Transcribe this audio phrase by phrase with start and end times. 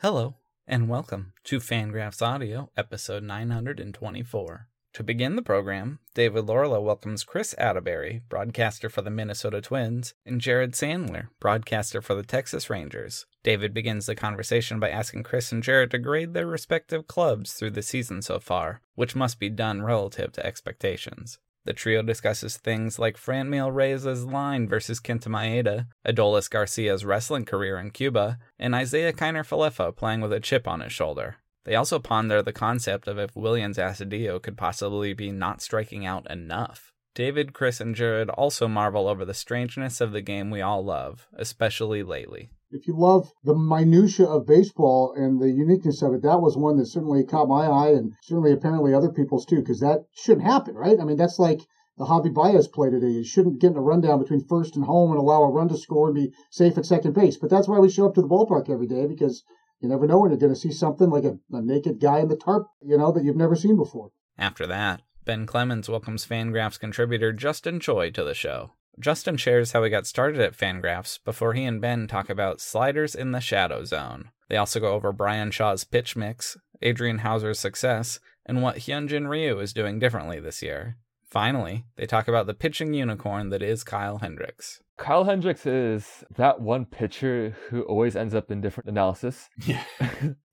[0.00, 4.68] Hello, and welcome to Fangraphs Audio, episode 924.
[4.92, 10.40] To begin the program, David Laurila welcomes Chris Atterbury, broadcaster for the Minnesota Twins, and
[10.40, 13.26] Jared Sandler, broadcaster for the Texas Rangers.
[13.42, 17.70] David begins the conversation by asking Chris and Jared to grade their respective clubs through
[17.70, 21.40] the season so far, which must be done relative to expectations.
[21.68, 27.76] The trio discusses things like Franmil Reyes' line versus Kenta Maeda, Adolis Garcia's wrestling career
[27.76, 31.36] in Cuba, and Isiah Kiner Falefa playing with a chip on his shoulder.
[31.66, 36.26] They also ponder the concept of if Williams Astudillo could possibly be not striking out
[36.30, 36.90] enough.
[37.14, 41.28] David, Chris, and Jared also marvel over the strangeness of the game we all love,
[41.34, 46.40] especially lately if you love the minutia of baseball and the uniqueness of it, that
[46.40, 50.04] was one that certainly caught my eye and certainly apparently other people's too, because that
[50.12, 51.00] shouldn't happen, right?
[51.00, 51.60] I mean, that's like
[51.96, 53.08] the Javi Baez play today.
[53.08, 55.76] You shouldn't get in a rundown between first and home and allow a run to
[55.76, 57.36] score and be safe at second base.
[57.36, 59.42] But that's why we show up to the ballpark every day because
[59.80, 62.28] you never know when you're going to see something like a, a naked guy in
[62.28, 64.10] the tarp, you know, that you've never seen before.
[64.36, 68.72] After that, Ben Clemens welcomes Fangraphs contributor Justin Choi to the show.
[69.00, 73.14] Justin shares how he got started at Fangraphs before he and Ben talk about sliders
[73.14, 74.30] in the shadow zone.
[74.48, 79.58] They also go over Bryan Shaw's pitch mix, Adrian Houser's success, and what Hyunjin Ryu
[79.60, 80.96] is doing differently this year.
[81.28, 84.80] Finally, they talk about the pitching unicorn that is Kyle Hendricks.
[84.96, 89.48] Kyle Hendricks is that one pitcher who always ends up in different analysis.
[89.66, 89.82] Yeah.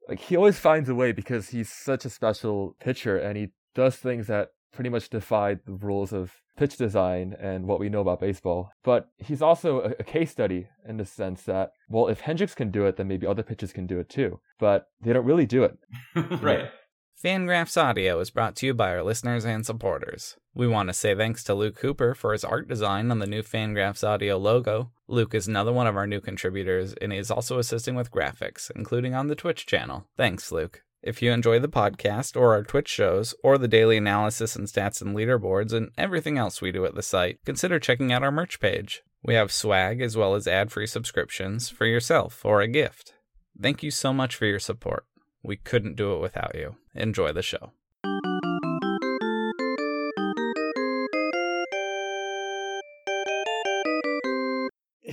[0.09, 3.95] like he always finds a way because he's such a special pitcher and he does
[3.95, 8.20] things that pretty much defy the rules of pitch design and what we know about
[8.20, 8.70] baseball.
[8.84, 12.72] But he's also a, a, case study in the sense that, well, if Hendricks can
[12.72, 14.40] do it, then maybe other pitchers can do it too.
[14.59, 15.78] But they don't really do it.
[16.42, 16.70] right.
[17.22, 20.36] Fangraphs Audio is brought to you by our listeners and supporters.
[20.53, 23.42] We want to say thanks to Luke Cooper for his art design on the new
[23.42, 24.91] Fangraphs Audio logo.
[25.08, 28.69] Luke is another one of our new contributors and he is also assisting with graphics,
[28.75, 30.06] including on the Twitch channel.
[30.18, 30.84] Thanks, Luke.
[31.05, 35.03] If you enjoy the podcast or our Twitch shows or the daily analysis and stats
[35.03, 38.59] and leaderboards and everything else we do at the site, consider checking out our merch
[38.59, 39.03] page.
[39.23, 43.13] We have swag as well as ad free subscriptions for yourself or a gift.
[43.61, 45.05] Thank you so much for your support.
[45.43, 46.77] We couldn't do it without you.
[46.95, 47.73] Enjoy the show.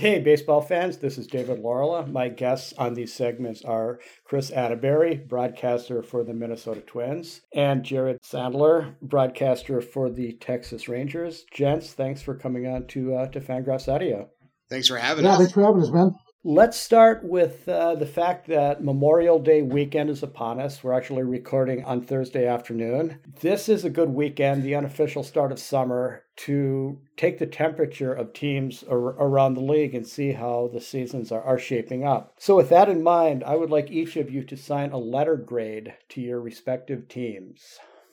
[0.03, 2.11] Hey, baseball fans, this is David Laurila.
[2.11, 8.17] My guests on these segments are Chris Atterbury, broadcaster for the Minnesota Twins, and Jared
[8.21, 11.45] Sandler, broadcaster for the Texas Rangers.
[11.53, 14.29] Gents, thanks for coming on to uh, to Fangraphs Audio.
[14.69, 15.33] Thanks for having yeah, us.
[15.35, 16.11] Yeah, thanks for having us, man.
[16.45, 20.83] Let's start with uh, the fact that Memorial Day weekend is upon us.
[20.83, 23.19] We're actually recording on Thursday afternoon.
[23.39, 28.33] This is a good weekend, the unofficial start of summer, to take the temperature of
[28.33, 32.35] teams ar- around the league and see how the seasons are, are shaping up.
[32.37, 35.37] So, with that in mind, I would like each of you to sign a letter
[35.37, 37.61] grade to your respective teams.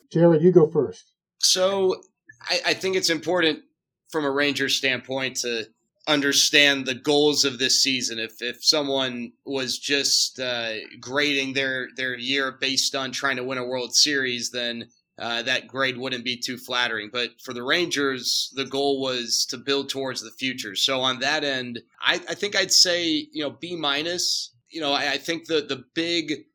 [0.09, 1.11] Jared, you go first.
[1.39, 2.01] So,
[2.49, 3.59] I, I think it's important
[4.09, 5.65] from a Rangers standpoint to
[6.07, 8.19] understand the goals of this season.
[8.19, 13.57] If if someone was just uh, grading their their year based on trying to win
[13.57, 17.09] a World Series, then uh, that grade wouldn't be too flattering.
[17.11, 20.75] But for the Rangers, the goal was to build towards the future.
[20.75, 24.53] So on that end, I, I think I'd say you know B minus.
[24.69, 26.45] You know, I, I think the the big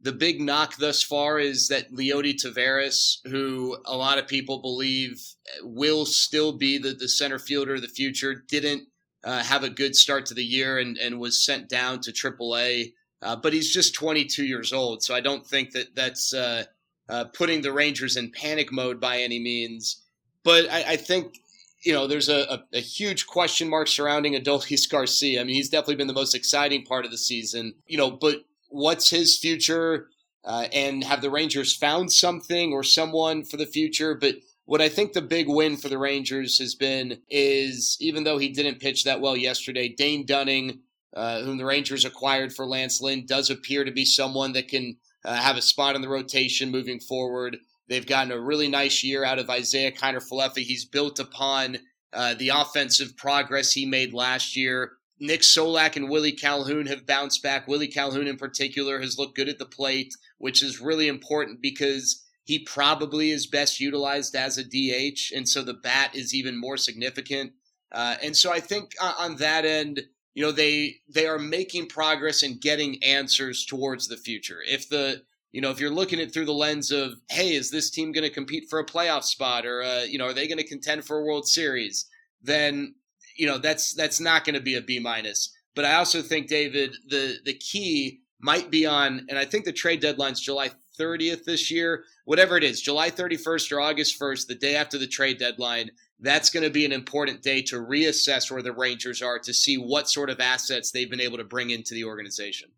[0.00, 5.20] the big knock thus far is that Leody Taveras, who a lot of people believe
[5.62, 8.84] will still be the, the center fielder of the future, didn't
[9.26, 12.92] uh, have a good start to the year and, and was sent down to AAA.
[13.20, 16.64] Uh, but he's just 22 years old, so I don't think that that's uh,
[17.08, 20.02] uh, putting the Rangers in panic mode by any means.
[20.44, 21.38] But I, I think
[21.82, 25.40] you know there's a, a, a, huge question mark surrounding Adolis Garcia.
[25.40, 27.74] I mean, he's definitely been the most exciting part of the season.
[27.88, 30.08] You know, but what's his future?
[30.44, 34.14] Uh, and have the Rangers found something or someone for the future?
[34.14, 34.36] But
[34.66, 38.48] what I think the big win for the Rangers has been is even though he
[38.48, 40.80] didn't pitch that well yesterday, Dane Dunning,
[41.14, 44.96] uh, whom the Rangers acquired for Lance Lynn, does appear to be someone that can
[45.24, 47.56] uh, have a spot in the rotation moving forward.
[47.88, 50.58] They've gotten a really nice year out of Isiah Kiner Falefa.
[50.58, 51.78] He's built upon
[52.12, 54.92] uh, the offensive progress he made last year.
[55.18, 57.68] Nick Solak and Willie Calhoun have bounced back.
[57.68, 62.25] Willie Calhoun, in particular, has looked good at the plate, which is really important because
[62.46, 66.76] he probably is best utilized as a DH, and so the bat is even more
[66.76, 67.52] significant.
[67.90, 70.02] Uh, and so I think on that end,
[70.32, 74.58] you know, they they are making progress and getting answers towards the future.
[74.64, 77.90] If the you know, if you're looking at through the lens of, hey, is this
[77.90, 80.58] team going to compete for a playoff spot, or uh, you know, are they going
[80.58, 82.06] to contend for a World Series?
[82.42, 82.94] Then
[83.36, 85.52] you know that's that's not going to be a B minus.
[85.74, 89.72] But I also think, David, the the key might be on, and I think the
[89.72, 94.54] trade deadline's July 30th this year, whatever it is, July 31st or August 1st, the
[94.54, 95.90] day after the trade deadline.
[96.18, 99.76] That's going to be an important day to reassess where the Rangers are to see
[99.76, 102.70] what sort of assets they've been able to bring into the organization.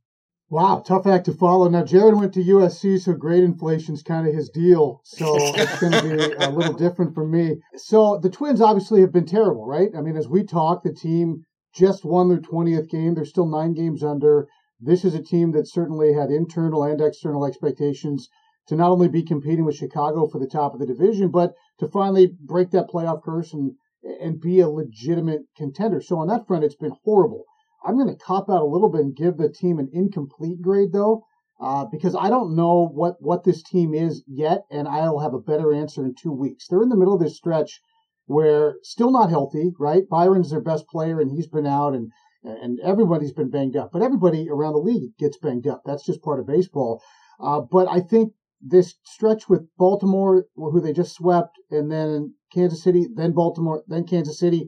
[0.50, 1.68] Wow, tough act to follow.
[1.68, 5.02] Now, Jared went to USC, so grade inflation's kind of his deal.
[5.04, 7.56] So it's going to be a little different for me.
[7.76, 9.90] So the Twins obviously have been terrible, right?
[9.96, 11.44] I mean, as we talk, the team
[11.74, 13.14] just won their 20th game.
[13.14, 14.48] They're still nine games under.
[14.80, 18.28] This is a team that certainly had internal and external expectations
[18.68, 21.88] to not only be competing with Chicago for the top of the division, but to
[21.88, 23.72] finally break that playoff curse and
[24.20, 26.00] and be a legitimate contender.
[26.00, 27.44] So on that front, it's been horrible.
[27.84, 30.92] I'm going to cop out a little bit and give the team an incomplete grade
[30.92, 31.24] though,
[31.60, 35.40] uh, because I don't know what what this team is yet, and I'll have a
[35.40, 36.68] better answer in two weeks.
[36.68, 37.80] They're in the middle of this stretch
[38.26, 40.08] where still not healthy, right?
[40.08, 42.12] Byron's their best player, and he's been out, and
[42.42, 43.90] and everybody's been banged up.
[43.92, 45.82] But everybody around the league gets banged up.
[45.84, 47.02] That's just part of baseball.
[47.40, 52.82] Uh, but I think this stretch with Baltimore, who they just swept, and then Kansas
[52.82, 54.66] City, then Baltimore, then Kansas City.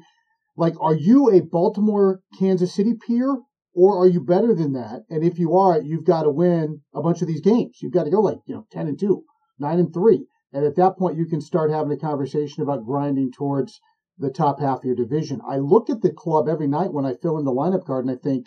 [0.57, 3.41] Like, are you a Baltimore Kansas City peer,
[3.75, 5.03] or are you better than that?
[5.09, 7.79] And if you are, you've got to win a bunch of these games.
[7.81, 9.25] You've got to go like you know ten and two,
[9.59, 13.33] nine and three, and at that point you can start having a conversation about grinding
[13.33, 13.81] towards
[14.21, 15.41] the top half of your division.
[15.49, 18.15] I look at the club every night when I fill in the lineup card and
[18.15, 18.47] I think,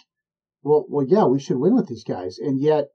[0.64, 2.90] well, well, yeah, we should win with these guys, and yet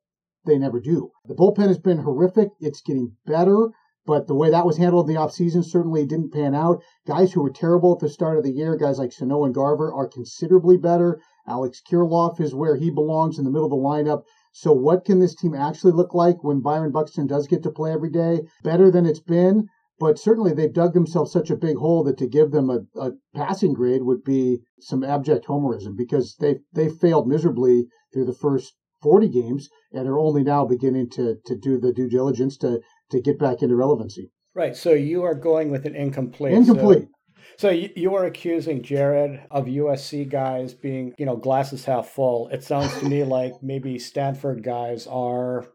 [0.46, 1.10] they never do.
[1.26, 2.50] The bullpen has been horrific.
[2.60, 3.70] It's getting better,
[4.06, 6.80] but the way that was handled in the offseason certainly didn't pan out.
[7.06, 9.92] Guys who were terrible at the start of the year, guys like Sano and Garver,
[9.92, 11.20] are considerably better.
[11.46, 14.22] Alex Kirilloff is where he belongs in the middle of the lineup.
[14.52, 17.92] So, what can this team actually look like when Byron Buxton does get to play
[17.92, 18.46] every day?
[18.62, 22.26] Better than it's been, but certainly they've dug themselves such a big hole that to
[22.26, 27.28] give them a, a passing grade would be some abject homerism because they they failed
[27.28, 31.92] miserably through the first 40 games and are only now beginning to to do the
[31.92, 32.80] due diligence to
[33.10, 34.30] to get back into relevancy.
[34.54, 34.76] Right.
[34.76, 36.52] So you are going with an incomplete.
[36.52, 37.08] Incomplete.
[37.56, 42.08] So, so you, you are accusing Jared of USC guys being, you know, glasses half
[42.08, 42.48] full.
[42.48, 45.66] It sounds to me like maybe Stanford guys are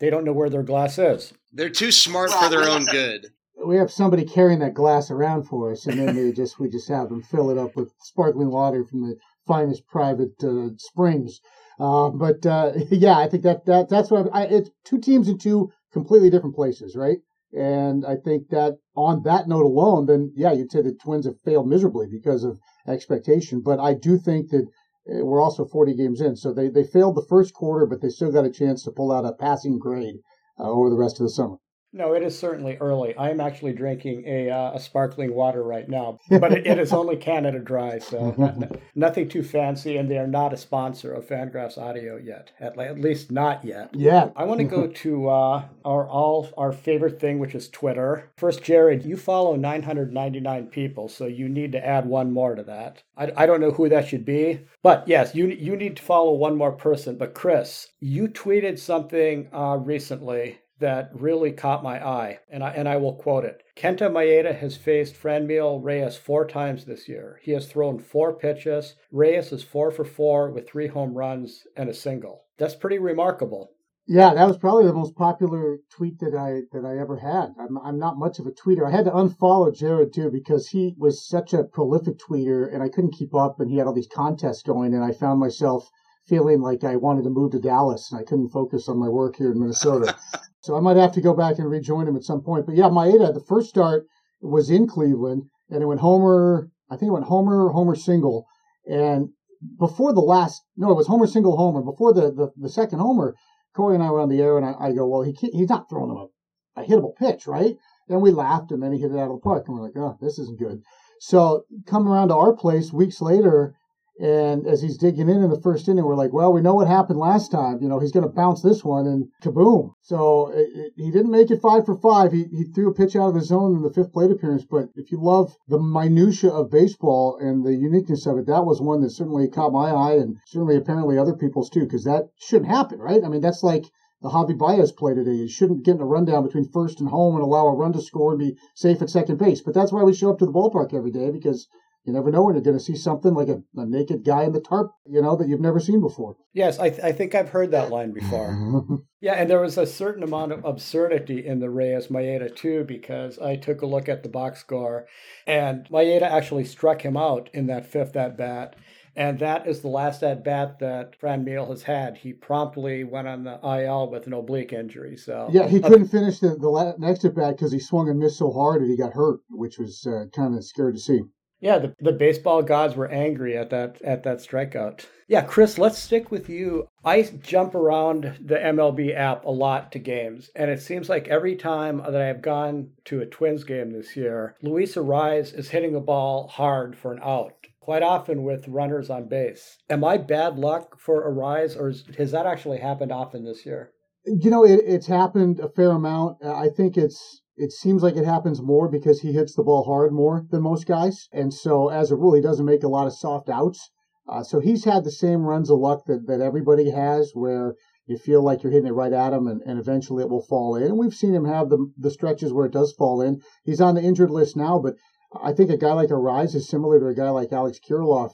[0.00, 1.32] they don't know where their glass is.
[1.52, 3.28] They're too smart for their own good.
[3.64, 6.88] We have somebody carrying that glass around for us, and then they just we just
[6.88, 9.16] have them fill it up with sparkling water from the
[9.46, 11.40] finest private uh, springs.
[11.78, 15.38] Uh, but uh, yeah, I think that, that that's what I, it's two teams in
[15.38, 17.18] two completely different places, right?
[17.52, 21.40] And I think that on that note alone, then yeah, you'd say the Twins have
[21.44, 23.60] failed miserably because of expectation.
[23.60, 24.66] But I do think that
[25.10, 28.08] uh, we're also 40 games in, so they they failed the first quarter, but they
[28.08, 30.16] still got a chance to pull out a passing grade
[30.58, 31.56] uh, over the rest of the summer.
[31.94, 33.14] No, it is certainly early.
[33.16, 36.90] I am actually drinking a, uh, a sparkling water right now, but it, it is
[36.92, 39.98] only Canada Dry, so not, nothing too fancy.
[39.98, 43.90] And they are not a sponsor of Fangraphs Audio yet, at, at least not yet.
[43.92, 44.30] Yeah.
[44.34, 48.30] I want to go to uh, our all our favorite thing, which is Twitter.
[48.38, 53.02] First, Jared, you follow 999 people, so you need to add one more to that.
[53.18, 56.32] I, I don't know who that should be, but yes, you you need to follow
[56.32, 57.18] one more person.
[57.18, 62.88] But Chris, you tweeted something uh, recently that really caught my eye, and I, and
[62.88, 63.62] I will quote it.
[63.74, 67.40] Kenta Maeda has faced Franmil Reyes four times this year.
[67.42, 68.94] He has thrown four pitches.
[69.10, 72.44] Reyes is four for four with three home runs and a single.
[72.58, 73.70] That's pretty remarkable.
[74.06, 77.54] Yeah, that was probably the most popular tweet that I that I ever had.
[77.58, 78.86] I'm, I'm not much of a tweeter.
[78.86, 82.88] I had to unfollow Jared too because he was such a prolific tweeter, and I
[82.88, 83.60] couldn't keep up.
[83.60, 85.88] And he had all these contests going, and I found myself
[86.26, 89.36] feeling like I wanted to move to Dallas, and I couldn't focus on my work
[89.36, 90.16] here in Minnesota.
[90.64, 92.66] So I might have to go back and rejoin him at some point.
[92.66, 94.06] But yeah, Maeda, the first start
[94.40, 96.70] was in Cleveland, and it went Homer.
[96.88, 98.46] I think it went Homer, Homer single,
[98.86, 99.30] and
[99.76, 101.82] before the last, no, it was Homer single Homer.
[101.82, 103.34] Before the the, the second Homer,
[103.74, 105.88] Cory and I were on the air, and I, I go, well, he he's not
[105.88, 106.28] throwing him
[106.76, 107.74] a, a hittable pitch, right?
[108.08, 109.96] And we laughed, and then he hit it out of the park, and we're like,
[109.96, 110.82] oh, this isn't good.
[111.18, 113.74] So come around to our place weeks later,
[114.20, 116.86] and as he's digging in in the first inning, we're like, well, we know what
[116.86, 117.80] happened last time.
[117.80, 119.94] You know, he's going to bounce this one, and kaboom.
[120.02, 122.30] So it, it, he didn't make it five for five.
[122.30, 124.64] He, he threw a pitch out of the zone in the fifth plate appearance.
[124.64, 128.80] But if you love the minutia of baseball and the uniqueness of it, that was
[128.80, 132.70] one that certainly caught my eye, and certainly apparently other people's too, because that shouldn't
[132.70, 133.24] happen, right?
[133.24, 133.86] I mean, that's like
[134.20, 135.34] the Javi Baez play today.
[135.34, 138.00] You shouldn't get in a rundown between first and home and allow a run to
[138.00, 139.60] score and be safe at second base.
[139.60, 141.66] But that's why we show up to the ballpark every day because
[142.04, 144.52] you never know when you're going to see something like a, a, naked guy in
[144.52, 146.36] the tarp, you know, that you've never seen before.
[146.52, 148.98] Yes, I, th- I think I've heard that line before.
[149.20, 153.38] yeah, and there was a certain amount of absurdity in the Reyes Maeda too, because
[153.38, 155.06] I took a look at the box score,
[155.46, 158.74] and Maeda actually struck him out in that fifth at bat.
[159.14, 162.16] And that is the last at bat that Fran Franmil has had.
[162.16, 165.18] He promptly went on the IL with an oblique injury.
[165.18, 168.38] So yeah, he couldn't finish the, the next at bat because he swung and missed
[168.38, 171.20] so hard that he got hurt, which was uh, kind of scary to see.
[171.62, 175.06] Yeah, the, the baseball gods were angry at that at that strikeout.
[175.28, 176.88] Yeah, Chris, let's stick with you.
[177.04, 181.54] I jump around the MLB app a lot to games, and it seems like every
[181.54, 186.00] time that I've gone to a Twins game this year, Luis Arraez is hitting a
[186.00, 189.78] ball hard for an out, quite often with runners on base.
[189.88, 193.92] Am I bad luck for Arraez, or is, has that actually happened often this year?
[194.26, 196.44] You know, it, it's happened a fair amount.
[196.44, 200.12] I think it's it seems like it happens more because he hits the ball hard
[200.12, 201.28] more than most guys.
[201.32, 203.90] And so, as a rule, he doesn't make a lot of soft outs.
[204.28, 207.74] Uh, so he's had the same runs of luck that, that everybody has, where
[208.06, 210.76] you feel like you're hitting it right at him and, and eventually it will fall
[210.76, 210.84] in.
[210.84, 213.40] And we've seen him have the, the stretches where it does fall in.
[213.64, 214.94] He's on the injured list now, but
[215.40, 218.32] I think a guy like Arraez is similar to a guy like Alex Kirilloff.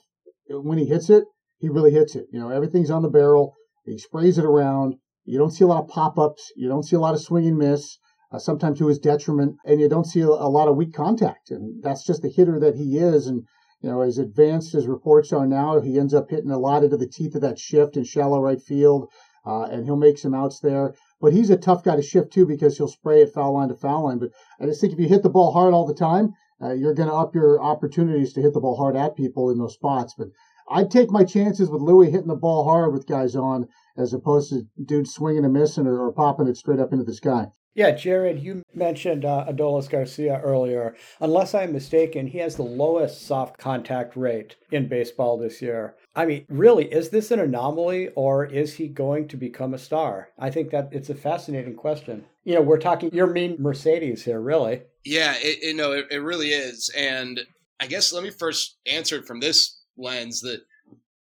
[0.49, 1.25] When he hits it,
[1.59, 2.27] he really hits it.
[2.33, 3.55] You know, everything's on the barrel.
[3.85, 4.97] He sprays it around.
[5.25, 6.51] You don't see a lot of pop ups.
[6.57, 7.99] You don't see a lot of swing and miss
[8.31, 11.51] uh, sometimes to his detriment, and you don't see a, lot of weak contact.
[11.51, 13.27] And that's just the hitter that he is.
[13.27, 13.45] And,
[13.81, 16.97] you know, as advanced as reports are now, he ends up hitting a lot into
[16.97, 19.09] the teeth of that shift in shallow right field,
[19.47, 20.95] uh, and he'll make some outs there.
[21.21, 23.75] But he's a tough guy to shift too because he'll spray it foul line to
[23.75, 24.19] foul line.
[24.19, 24.31] But
[24.61, 27.09] I just think if you hit the ball hard all the time, uh, you're going
[27.09, 30.15] to up your opportunities to hit the ball hard at people in those spots.
[30.19, 30.29] But
[30.71, 34.51] I'd take my chances with Louis hitting the ball hard with guys on as opposed
[34.51, 37.47] to dudes swinging and missing or, or popping it straight up into the sky.
[37.75, 40.97] Yeah, Jared, you mentioned uh, Adolis Garcia earlier.
[41.21, 45.95] Unless I'm mistaken, he has the lowest soft contact rate in baseball this year.
[46.17, 50.31] I mean, really, is this an anomaly or is he going to become a star?
[50.39, 52.25] I think that it's a fascinating question.
[52.43, 54.83] You know, we're talking Yermin Mercedes here, really.
[55.05, 56.91] Yeah, it, it, no, it, it really is.
[56.97, 57.41] And
[57.79, 60.63] I guess let me first answer it from this lens that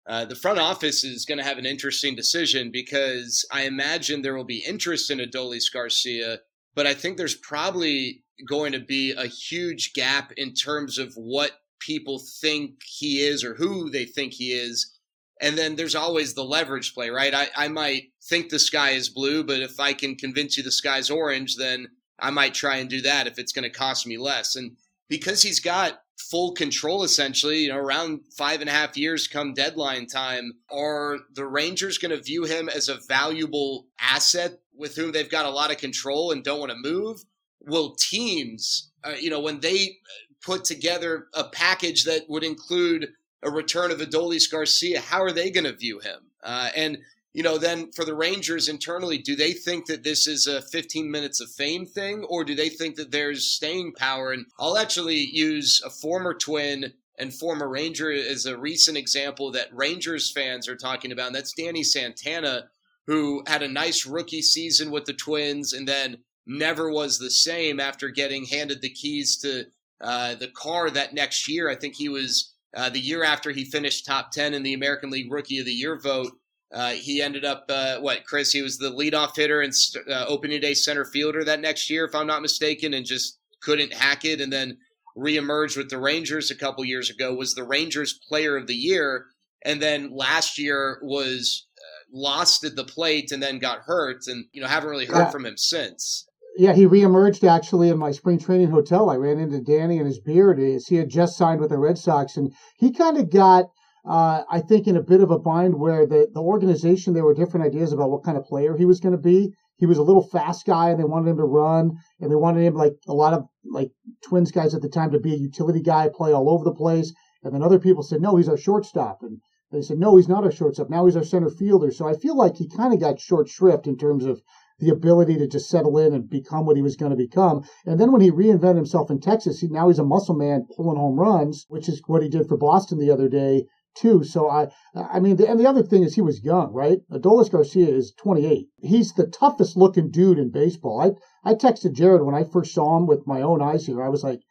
[0.08, 4.38] uh, the front office is going to have an interesting decision because I imagine there
[4.38, 6.40] will be interest in Adolis Garcia,
[6.76, 11.52] but I think there's probably going to be a huge gap in terms of what
[11.80, 14.98] people think he is or who they think he is.
[15.42, 17.34] And then there's always the leverage play, right?
[17.34, 20.72] I, I might think the sky is blue, but if I can convince you the
[20.72, 24.18] sky's orange, then I might try and do that if it's going to cost me
[24.18, 24.56] less.
[24.56, 24.78] And
[25.10, 29.54] because he's got full control essentially, you know, around five and a half years come
[29.54, 35.12] deadline time, are the Rangers going to view him as a valuable asset with whom
[35.12, 37.24] they've got a lot of control and don't want to move?
[37.62, 39.98] Will teams, uh, you know, when they
[40.44, 43.10] put together a package that would include
[43.44, 46.20] a return of Adolis Garcia, how are they going to view him?
[46.44, 46.98] Uh, and
[47.38, 51.12] you know, then for the Rangers internally, do they think that this is a 15
[51.12, 54.32] minutes of fame thing, or do they think that there's staying power?
[54.32, 59.67] And I'll actually use a former twin and former Ranger as a recent example that
[59.72, 62.72] Rangers fans are talking about, and that's Danny Santana,
[63.06, 66.17] who had a nice rookie season with the Twins and then
[66.48, 69.65] never was the same after getting handed the keys to
[70.01, 71.70] uh, the car that next year.
[71.70, 75.12] I think he was uh, the year after he finished top 10 in the American
[75.12, 76.32] League Rookie of the Year vote.
[76.74, 78.52] Uh, he ended up uh, what Chris?
[78.52, 79.74] He was the leadoff hitter and
[80.10, 83.94] uh, opening day center fielder that next year, if I'm not mistaken, and just couldn't
[83.94, 84.42] hack it.
[84.42, 84.78] And then
[85.18, 87.34] reemerged with the Rangers a couple years ago.
[87.34, 89.26] Was the Rangers Player of the Year,
[89.66, 94.46] and then last year was uh, lost at the plate and then got hurt, and
[94.52, 95.32] you know haven't really heard yeah.
[95.32, 96.28] from him since.
[96.58, 99.10] Yeah, he reemerged actually in my spring training hotel.
[99.10, 100.60] I ran into Danny and his beard.
[100.60, 103.68] Is he had just signed with the Red Sox, and he kind of got
[104.08, 107.34] uh, I think in a bit of a bind where the, the organization, there were
[107.34, 109.54] different ideas about what kind of player he was going to be.
[109.76, 112.64] He was a little fast guy and they wanted him to run and they wanted
[112.64, 113.92] him like a lot of like
[114.24, 117.14] twins guys at the time to be a utility guy, play all over the place.
[117.44, 119.20] And then other people said, no, he's our shortstop.
[119.22, 119.40] And
[119.72, 120.90] they said, no, he's not our shortstop.
[120.90, 121.92] Now he's our center fielder.
[121.92, 124.42] So I feel like he kind of got short shrift in terms of
[124.80, 127.64] the ability to just settle in and become what he was going to become.
[127.86, 130.98] And then when he reinvented himself in Texas, he, now he's a muscle man pulling
[130.98, 133.66] home runs, which is what he did for Boston the other day
[134.00, 134.24] too.
[134.24, 137.00] So I, I mean, the, and the other thing is he was young, right?
[137.12, 138.68] Adolis Garcia is 28.
[138.82, 141.01] He's the toughest looking dude in baseball.
[141.01, 144.04] I, I texted Jared when I first saw him with my own eyes here.
[144.04, 144.42] I was like,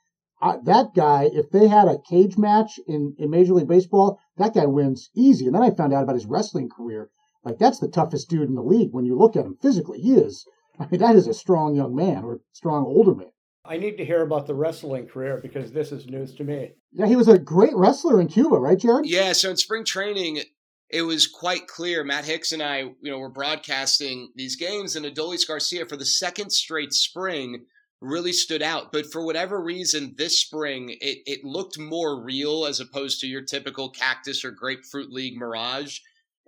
[0.41, 4.55] I, that guy, if they had a cage match in, in Major League Baseball, that
[4.55, 5.47] guy wins easy.
[5.47, 7.09] And then I found out about his wrestling career.
[7.45, 10.00] Like that's the toughest dude in the league when you look at him physically.
[10.00, 10.45] He is.
[10.79, 13.31] I mean, that is a strong young man or strong older man.
[13.69, 16.73] I need to hear about the wrestling career because this is news to me.
[16.93, 19.07] Yeah, he was a great wrestler in Cuba, right, Jared?
[19.07, 20.41] Yeah, so in spring training,
[20.89, 22.05] it was quite clear.
[22.05, 26.07] Matt Hicks and I, you know, were broadcasting these games, and Adolis Garcia for the
[26.07, 27.65] second straight spring
[28.01, 28.93] really stood out.
[28.93, 33.43] But for whatever reason, this spring, it, it looked more real as opposed to your
[33.43, 35.99] typical cactus or grapefruit league mirage.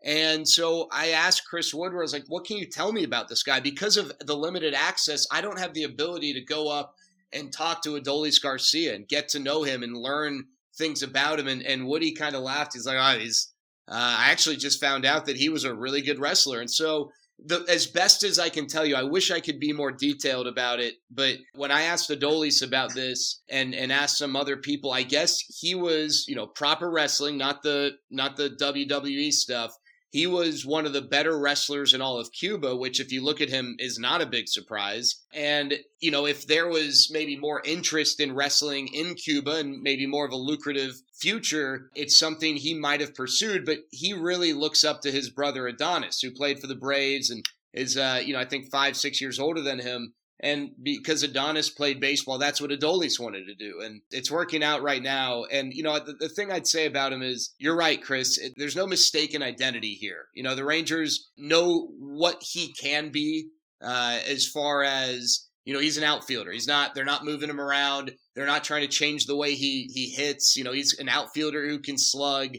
[0.04, 3.28] And so I asked Chris Woodward, I was like, what can you tell me about
[3.28, 3.58] this guy?
[3.60, 6.94] Because of the limited access, I don't have the ability to go up
[7.32, 10.44] and talk to Adolis Garcia and get to know him and learn
[10.76, 11.48] things about him.
[11.48, 12.74] And, and Woody kind of laughed.
[12.74, 13.52] He's like, oh, he's,
[13.88, 16.60] uh, I actually just found out that he was a really good wrestler.
[16.60, 17.10] And so
[17.44, 20.46] the, as best as I can tell you, I wish I could be more detailed
[20.46, 20.94] about it.
[21.10, 25.38] But when I asked Adolis about this and and asked some other people, I guess
[25.60, 29.76] he was, you know, proper wrestling, not the not the WWE stuff
[30.10, 33.40] he was one of the better wrestlers in all of Cuba, which, if you look
[33.40, 35.22] at him, is not a big surprise.
[35.32, 40.06] And, you know, if there was maybe more interest in wrestling in Cuba and maybe
[40.06, 43.66] more of a lucrative future, it's something he might have pursued.
[43.66, 47.44] But he really looks up to his brother Adonis, who played for the Braves and
[47.74, 50.14] is, uh, you know, I think five, six years older than him.
[50.40, 53.80] And because Adonis played baseball, that's what Adolis wanted to do.
[53.82, 55.44] And it's working out right now.
[55.50, 58.38] And, you know, the, the thing I'd say about him is you're right, Chris.
[58.38, 60.26] It, there's no mistaken identity here.
[60.34, 63.48] You know, the Rangers know what he can be
[63.82, 66.52] uh, as far as, you know, he's an outfielder.
[66.52, 68.12] He's not, they're not moving him around.
[68.36, 70.56] They're not trying to change the way he, he hits.
[70.56, 72.50] You know, he's an outfielder who can slug.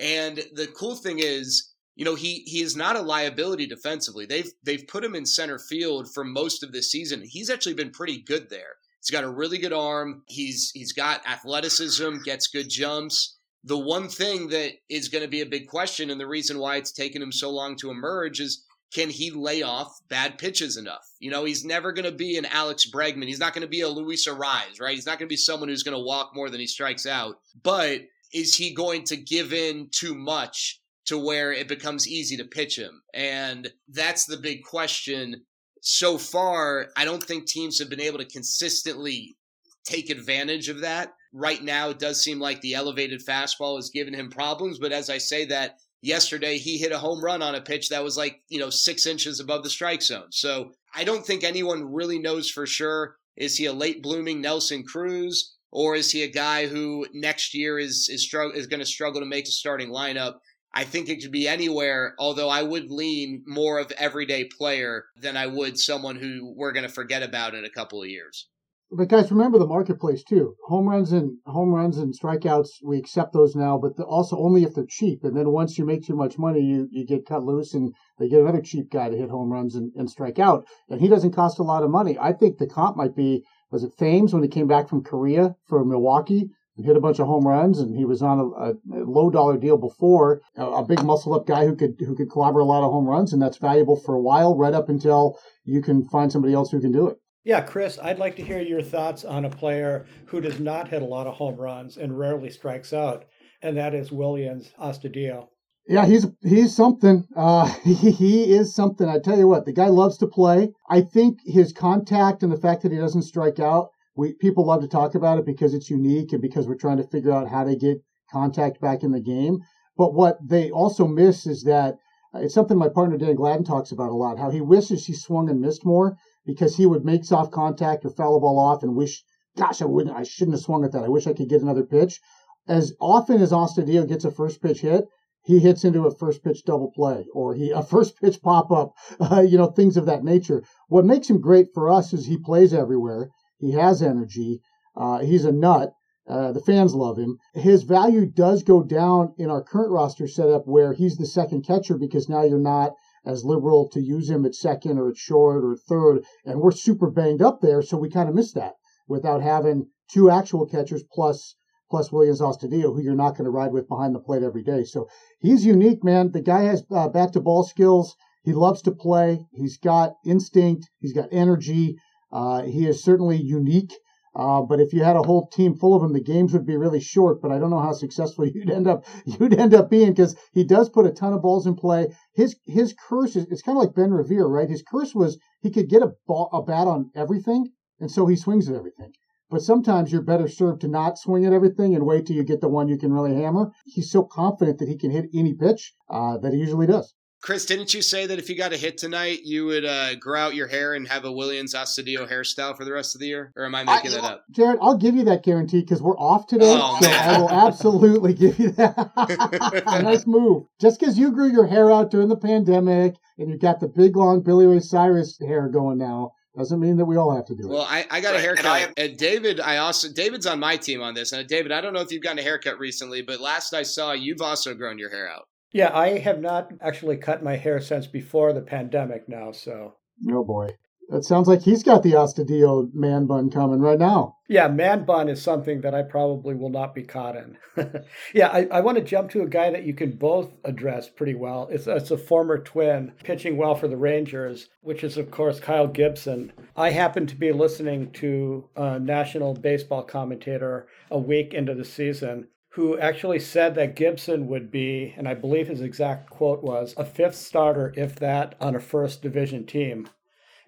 [0.00, 4.26] And the cool thing is, you know he he is not a liability defensively.
[4.26, 7.22] They've they've put him in center field for most of this season.
[7.24, 8.76] He's actually been pretty good there.
[9.00, 10.22] He's got a really good arm.
[10.28, 13.38] He's he's got athleticism, gets good jumps.
[13.64, 16.76] The one thing that is going to be a big question and the reason why
[16.76, 21.04] it's taken him so long to emerge is can he lay off bad pitches enough?
[21.18, 23.26] You know, he's never going to be an Alex Bregman.
[23.26, 24.94] He's not going to be a Luis Arraez, right?
[24.94, 27.40] He's not going to be someone who's going to walk more than he strikes out.
[27.62, 32.44] But is he going to give in too much to where it becomes easy to
[32.44, 33.02] pitch him.
[33.14, 35.42] And that's the big question.
[35.80, 39.36] So far, I don't think teams have been able to consistently
[39.84, 41.12] take advantage of that.
[41.32, 44.78] Right now, it does seem like the elevated fastball is giving him problems.
[44.78, 48.02] But as I say that, yesterday he hit a home run on a pitch that
[48.02, 50.26] was like, you know, six inches above the strike zone.
[50.30, 53.16] So I don't think anyone really knows for sure.
[53.36, 55.54] Is he a late blooming Nelson Cruz?
[55.70, 59.20] Or is he a guy who next year is is, strugg- is going to struggle
[59.20, 60.36] to make a starting lineup?
[60.74, 65.36] I think it could be anywhere, although I would lean more of everyday player than
[65.36, 68.48] I would someone who we're going to forget about in a couple of years.
[68.90, 70.54] But guys, remember the marketplace too.
[70.66, 74.74] Home runs and home runs and strikeouts, we accept those now, but also only if
[74.74, 75.24] they're cheap.
[75.24, 78.28] And then once you make too much money, you, you get cut loose and they
[78.28, 80.68] get another cheap guy to hit home runs and, and strike out.
[80.88, 82.16] And he doesn't cost a lot of money.
[82.20, 85.56] I think the comp might be, was it Thames when he came back from Korea
[85.66, 86.50] for Milwaukee?
[86.84, 89.76] Hit a bunch of home runs, and he was on a, a low dollar deal
[89.76, 90.42] before.
[90.56, 93.06] A, a, big muscle up guy who could who could clobber a lot of home
[93.06, 96.70] runs, and that's valuable for a while, right up until you can find somebody else
[96.70, 97.16] who can do it.
[97.44, 101.02] Yeah, Chris, I'd like to hear your thoughts on a player who does not hit
[101.02, 103.24] a lot of home runs and rarely strikes out,
[103.62, 105.48] and that is Williams Astudillo.
[105.88, 107.24] Yeah, he's he's something.
[107.36, 109.08] Uh, he, he is something.
[109.08, 110.72] I tell you what, the guy loves to play.
[110.90, 114.80] I think his contact and the fact that he doesn't strike out we people love
[114.80, 117.64] to talk about it because it's unique and because we're trying to figure out how
[117.64, 117.98] to get
[118.30, 119.58] contact back in the game.
[119.96, 121.96] But what they also miss is that
[122.34, 124.38] uh, it's something my partner Dan Gladden talks about a lot.
[124.38, 128.10] How he wishes he swung and missed more because he would make soft contact or
[128.10, 129.22] foul ball off and wish,
[129.56, 131.04] gosh, I wouldn't, I shouldn't have swung at that.
[131.04, 132.20] I wish I could get another pitch.
[132.68, 135.04] As often as Astudillo gets a first pitch hit,
[135.44, 138.92] he hits into a first pitch double play or he a first pitch pop up,
[139.20, 140.62] uh, you know, things of that nature.
[140.88, 143.28] What makes him great for us is he plays everywhere.
[143.58, 144.60] He has energy.
[144.94, 145.92] Uh, he's a nut.
[146.28, 147.38] Uh, the fans love him.
[147.54, 151.96] His value does go down in our current roster setup where he's the second catcher
[151.96, 155.76] because now you're not as liberal to use him at second or at short or
[155.76, 156.24] third.
[156.44, 157.80] And we're super banged up there.
[157.82, 158.74] So we kind of miss that
[159.08, 161.54] without having two actual catchers plus
[161.88, 164.82] plus Williams Astudillo, who you're not going to ride with behind the plate every day.
[164.82, 165.06] So
[165.38, 166.32] he's unique, man.
[166.32, 168.16] The guy has uh, back to ball skills.
[168.42, 169.46] He loves to play.
[169.52, 170.88] He's got instinct.
[170.98, 171.98] He's got energy.
[172.32, 173.92] Uh, he is certainly unique.
[174.34, 176.76] Uh, but if you had a whole team full of him, the games would be
[176.76, 177.40] really short.
[177.40, 180.62] But I don't know how successful you'd end up you'd end up being because he
[180.62, 182.08] does put a ton of balls in play.
[182.34, 184.68] His his curse is it's kind of like Ben Revere, right?
[184.68, 188.36] His curse was he could get a ball, a bat on everything, and so he
[188.36, 189.12] swings at everything.
[189.48, 192.60] But sometimes you're better served to not swing at everything and wait till you get
[192.60, 193.70] the one you can really hammer.
[193.86, 197.14] He's so confident that he can hit any pitch uh, that he usually does.
[197.46, 200.40] Chris, didn't you say that if you got a hit tonight, you would uh, grow
[200.40, 203.52] out your hair and have a Williams Astudillo hairstyle for the rest of the year?
[203.54, 204.44] Or am I making I, that up?
[204.50, 206.76] Jared, I'll give you that guarantee because we're off today.
[206.76, 209.82] Oh, so I will absolutely give you that.
[210.02, 210.64] nice move.
[210.80, 214.16] Just because you grew your hair out during the pandemic and you got the big
[214.16, 217.68] long Billy Ray Cyrus hair going now, Doesn't mean that we all have to do
[217.68, 217.82] well, it.
[217.82, 218.38] Well, I, I got right.
[218.38, 218.64] a haircut.
[218.64, 221.30] And, I, and, David, I also David's on my team on this.
[221.30, 224.10] And David, I don't know if you've gotten a haircut recently, but last I saw,
[224.14, 225.46] you've also grown your hair out.
[225.72, 229.94] Yeah, I have not actually cut my hair since before the pandemic now, so.
[230.30, 230.76] Oh boy.
[231.08, 234.38] That sounds like he's got the Astudillo man bun coming right now.
[234.48, 237.58] Yeah, man bun is something that I probably will not be caught in.
[238.34, 241.34] yeah, I, I want to jump to a guy that you can both address pretty
[241.34, 241.68] well.
[241.70, 245.86] It's, it's a former twin pitching well for the Rangers, which is, of course, Kyle
[245.86, 246.52] Gibson.
[246.76, 252.48] I happened to be listening to a national baseball commentator a week into the season
[252.76, 257.06] who actually said that Gibson would be, and I believe his exact quote was, a
[257.06, 260.10] fifth starter, if that, on a first division team.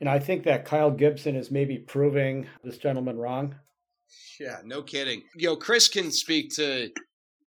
[0.01, 3.57] And I think that Kyle Gibson is maybe proving this gentleman wrong.
[4.41, 5.23] Yeah, no kidding.
[5.37, 6.89] Yo, Chris can speak to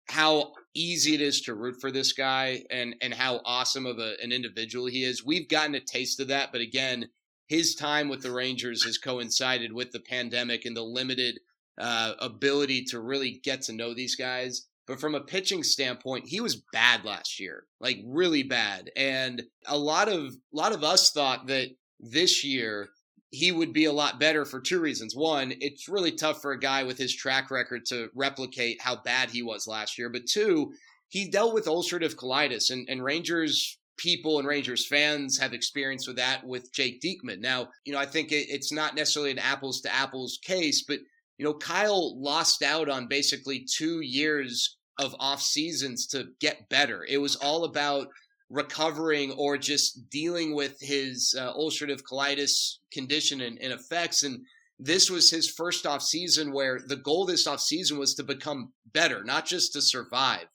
[0.07, 4.13] how easy it is to root for this guy and and how awesome of a,
[4.21, 5.25] an individual he is.
[5.25, 7.09] We've gotten a taste of that, but again,
[7.47, 11.39] his time with the Rangers has coincided with the pandemic and the limited
[11.77, 14.67] uh, ability to really get to know these guys.
[14.87, 18.91] But from a pitching standpoint, he was bad last year, like really bad.
[18.95, 22.89] And a lot of a lot of us thought that this year
[23.29, 25.15] he would be a lot better for two reasons.
[25.15, 29.29] One, it's really tough for a guy with his track record to replicate how bad
[29.29, 30.09] he was last year.
[30.09, 30.73] But two,
[31.07, 36.17] he dealt with ulcerative colitis, and, and Rangers people and Rangers fans have experience with
[36.17, 37.39] that with Jake Diekman.
[37.39, 40.99] Now, you know, I think it, it's not necessarily an apples to apples case, but
[41.41, 47.03] you know, Kyle lost out on basically two years of off seasons to get better.
[47.09, 48.09] It was all about
[48.51, 54.21] recovering or just dealing with his uh, ulcerative colitis condition and, and, effects.
[54.21, 54.45] And
[54.77, 58.71] this was his first off season where the goal this off season was to become
[58.93, 60.45] better, not just to survive.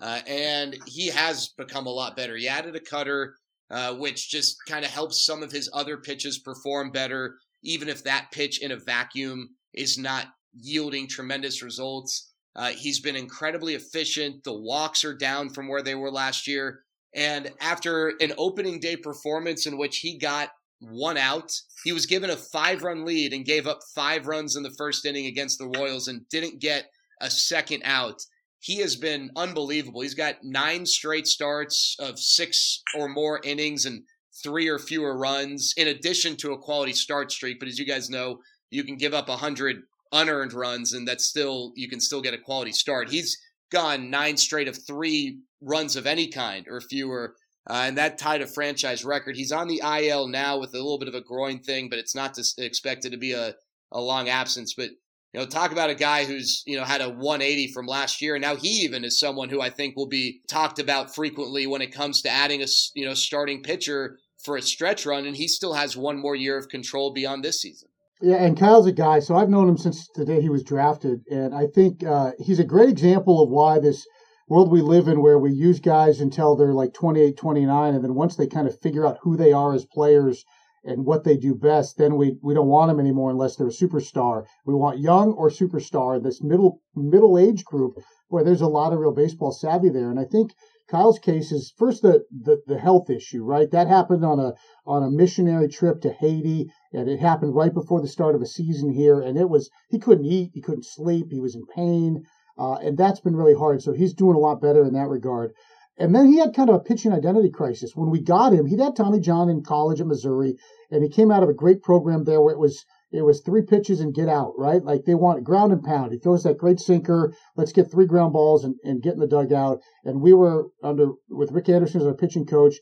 [0.00, 2.34] Uh, and he has become a lot better.
[2.34, 3.34] He added a cutter,
[3.70, 8.04] uh, which just kind of helps some of his other pitches perform better, even if
[8.04, 12.32] that pitch in a vacuum is not yielding tremendous results.
[12.56, 14.42] Uh, he's been incredibly efficient.
[14.44, 16.80] The walks are down from where they were last year.
[17.14, 21.52] And after an opening day performance in which he got one out,
[21.84, 25.04] he was given a five run lead and gave up five runs in the first
[25.04, 26.86] inning against the Royals and didn't get
[27.20, 28.20] a second out.
[28.60, 30.02] He has been unbelievable.
[30.02, 34.02] He's got nine straight starts of six or more innings and
[34.42, 37.58] three or fewer runs, in addition to a quality start streak.
[37.58, 41.72] But as you guys know, you can give up 100 unearned runs and that's still,
[41.76, 43.10] you can still get a quality start.
[43.10, 43.38] He's
[43.70, 47.34] gone nine straight of three runs of any kind or fewer.
[47.68, 49.36] Uh, and that tied a franchise record.
[49.36, 52.14] He's on the IL now with a little bit of a groin thing, but it's
[52.14, 53.54] not to, expected to be a,
[53.92, 54.74] a long absence.
[54.74, 54.90] But
[55.32, 58.34] you know, talk about a guy who's you know had a 180 from last year,
[58.34, 61.82] and now he even is someone who I think will be talked about frequently when
[61.82, 65.46] it comes to adding a you know starting pitcher for a stretch run, and he
[65.46, 67.89] still has one more year of control beyond this season.
[68.22, 71.22] Yeah, and Kyle's a guy, so I've known him since the day he was drafted,
[71.30, 74.06] and I think uh, he's a great example of why this
[74.46, 78.14] world we live in, where we use guys until they're like 28, 29, and then
[78.14, 80.44] once they kind of figure out who they are as players
[80.84, 83.70] and what they do best, then we, we don't want them anymore unless they're a
[83.70, 84.44] superstar.
[84.66, 86.22] We want young or superstar.
[86.22, 87.94] This middle middle age group,
[88.28, 90.52] where there's a lot of real baseball savvy there, and I think
[90.90, 93.70] Kyle's case is first the, the, the health issue, right?
[93.70, 94.54] That happened on a
[94.84, 98.46] on a missionary trip to Haiti, and it happened right before the start of a
[98.46, 99.20] season here.
[99.20, 102.24] And it was he couldn't eat, he couldn't sleep, he was in pain,
[102.58, 103.82] uh, and that's been really hard.
[103.82, 105.52] So he's doing a lot better in that regard.
[105.98, 107.94] And then he had kind of a pitching identity crisis.
[107.94, 110.56] When we got him, he'd had Tommy John in college at Missouri,
[110.90, 113.62] and he came out of a great program there where it was it was three
[113.62, 114.84] pitches and get out, right?
[114.84, 116.12] Like they want ground and pound.
[116.12, 117.34] He throws that great sinker.
[117.56, 119.80] Let's get three ground balls and, and get in the dugout.
[120.04, 122.76] And we were under with Rick Anderson as our pitching coach,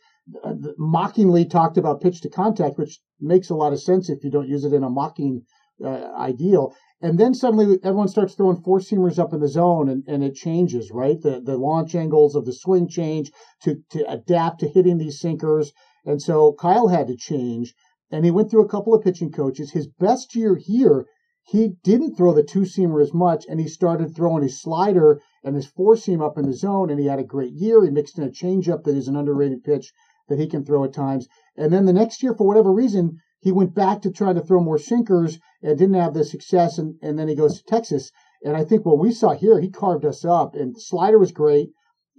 [0.79, 4.49] mockingly talked about pitch to contact, which makes a lot of sense if you don't
[4.49, 5.43] use it in a mocking
[5.83, 6.75] uh, ideal.
[7.01, 10.35] And then suddenly everyone starts throwing four seamers up in the zone and, and it
[10.35, 11.21] changes, right?
[11.21, 13.31] The the launch angles of the swing change
[13.63, 15.73] to, to adapt to hitting these sinkers.
[16.05, 17.75] And so Kyle had to change
[18.11, 19.73] and he went through a couple of pitching coaches.
[19.73, 21.07] His best year here,
[21.45, 25.55] he didn't throw the two seamer as much, and he started throwing his slider and
[25.55, 27.85] his four seam up in the zone, and he had a great year.
[27.85, 29.93] He mixed in a changeup that is an underrated pitch
[30.29, 31.29] that he can throw at times.
[31.57, 34.61] And then the next year, for whatever reason, he went back to trying to throw
[34.61, 38.11] more sinkers and didn't have the success, and, and then he goes to Texas.
[38.45, 41.71] And I think what we saw here, he carved us up, and slider was great.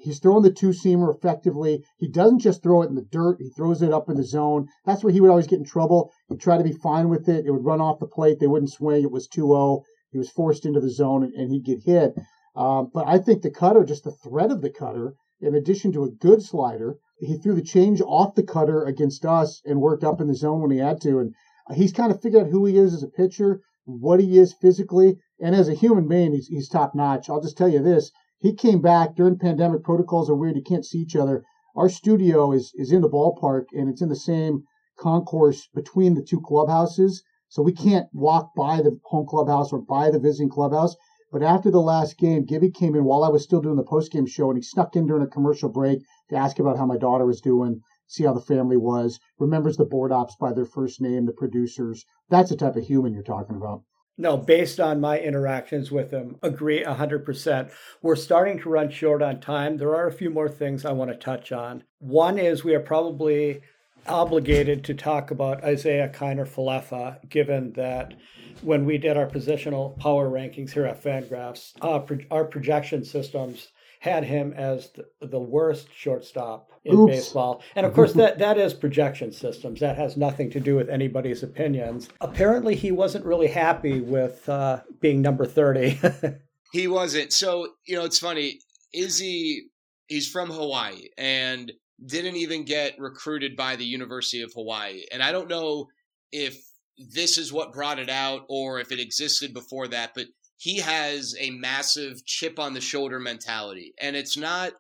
[0.02, 1.84] He's throwing the two seamer effectively.
[1.98, 4.68] He doesn't just throw it in the dirt, he throws it up in the zone.
[4.86, 6.10] That's where he would always get in trouble.
[6.30, 7.46] He'd try to be fine with it.
[7.46, 8.40] It would run off the plate.
[8.40, 9.04] They wouldn't swing.
[9.04, 9.84] It was 2 0.
[10.12, 12.14] He was forced into the zone and, and he'd get hit.
[12.56, 16.04] Um, but I think the cutter, just the threat of the cutter, in addition to
[16.04, 20.20] a good slider, he threw the change off the cutter against us and worked up
[20.22, 21.20] in the zone when he had to.
[21.20, 21.34] And
[21.76, 25.20] He's kind of figured out who he is as a pitcher, what he is physically,
[25.40, 27.30] and as a human being, he's, he's top notch.
[27.30, 28.12] I'll just tell you this.
[28.40, 29.84] He came back during pandemic.
[29.84, 30.56] Protocols are weird.
[30.56, 31.44] You can't see each other.
[31.76, 34.64] Our studio is, is in the ballpark and it's in the same
[34.98, 37.22] concourse between the two clubhouses.
[37.50, 40.96] So we can't walk by the home clubhouse or by the visiting clubhouse.
[41.32, 44.12] But after the last game, Gibby came in while I was still doing the post
[44.12, 46.98] game show and he snuck in during a commercial break to ask about how my
[46.98, 51.02] daughter was doing, see how the family was, remembers the board ops by their first
[51.02, 52.06] name, the producers.
[52.30, 53.84] That's the type of human you're talking about.
[54.18, 57.72] No, based on my interactions with him, agree 100%.
[58.02, 59.78] We're starting to run short on time.
[59.78, 61.84] There are a few more things I want to touch on.
[62.00, 63.62] One is we are probably
[64.08, 68.14] obligated to talk about Isiah Kiner Falefa, given that
[68.62, 73.70] when we did our positional power rankings here at Fangraphs, uh, pro- our projection systems
[74.00, 77.12] had him as the, the worst shortstop in Oops.
[77.12, 77.62] baseball.
[77.76, 79.82] And of course, that, that is projection systems.
[79.82, 82.10] That has nothing to do with anybody's opinions.
[82.22, 86.00] Apparently, he wasn't really happy with uh, being number 30.
[86.72, 87.34] he wasn't.
[87.34, 88.60] So, you know, it's funny.
[88.94, 89.70] Izzy,
[90.08, 91.72] he's from Hawaii and
[92.06, 95.04] didn't even get recruited by the University of Hawaii.
[95.12, 95.88] And I don't know
[96.32, 96.58] if
[96.98, 101.36] this is what brought it out or if it existed before that, but he has
[101.40, 103.94] a massive chip on the shoulder mentality.
[104.00, 104.74] And it's not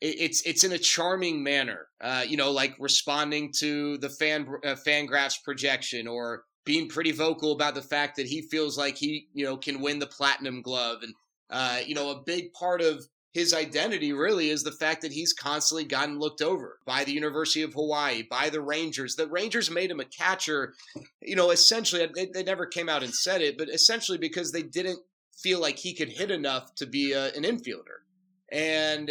[0.00, 4.74] it's it's in a charming manner, uh, you know, like responding to the fan uh,
[4.86, 9.44] Fangraphs projection or being pretty vocal about the fact that he feels like he you
[9.44, 11.14] know can win the platinum glove and
[11.50, 15.32] uh, you know a big part of his identity really is the fact that he's
[15.32, 19.14] constantly gotten looked over by the University of Hawaii, by the Rangers.
[19.14, 20.74] The Rangers made him a catcher,
[21.22, 24.62] you know, essentially, they, they never came out and said it, but essentially because they
[24.62, 24.98] didn't
[25.40, 28.02] feel like he could hit enough to be a, an infielder.
[28.50, 29.10] And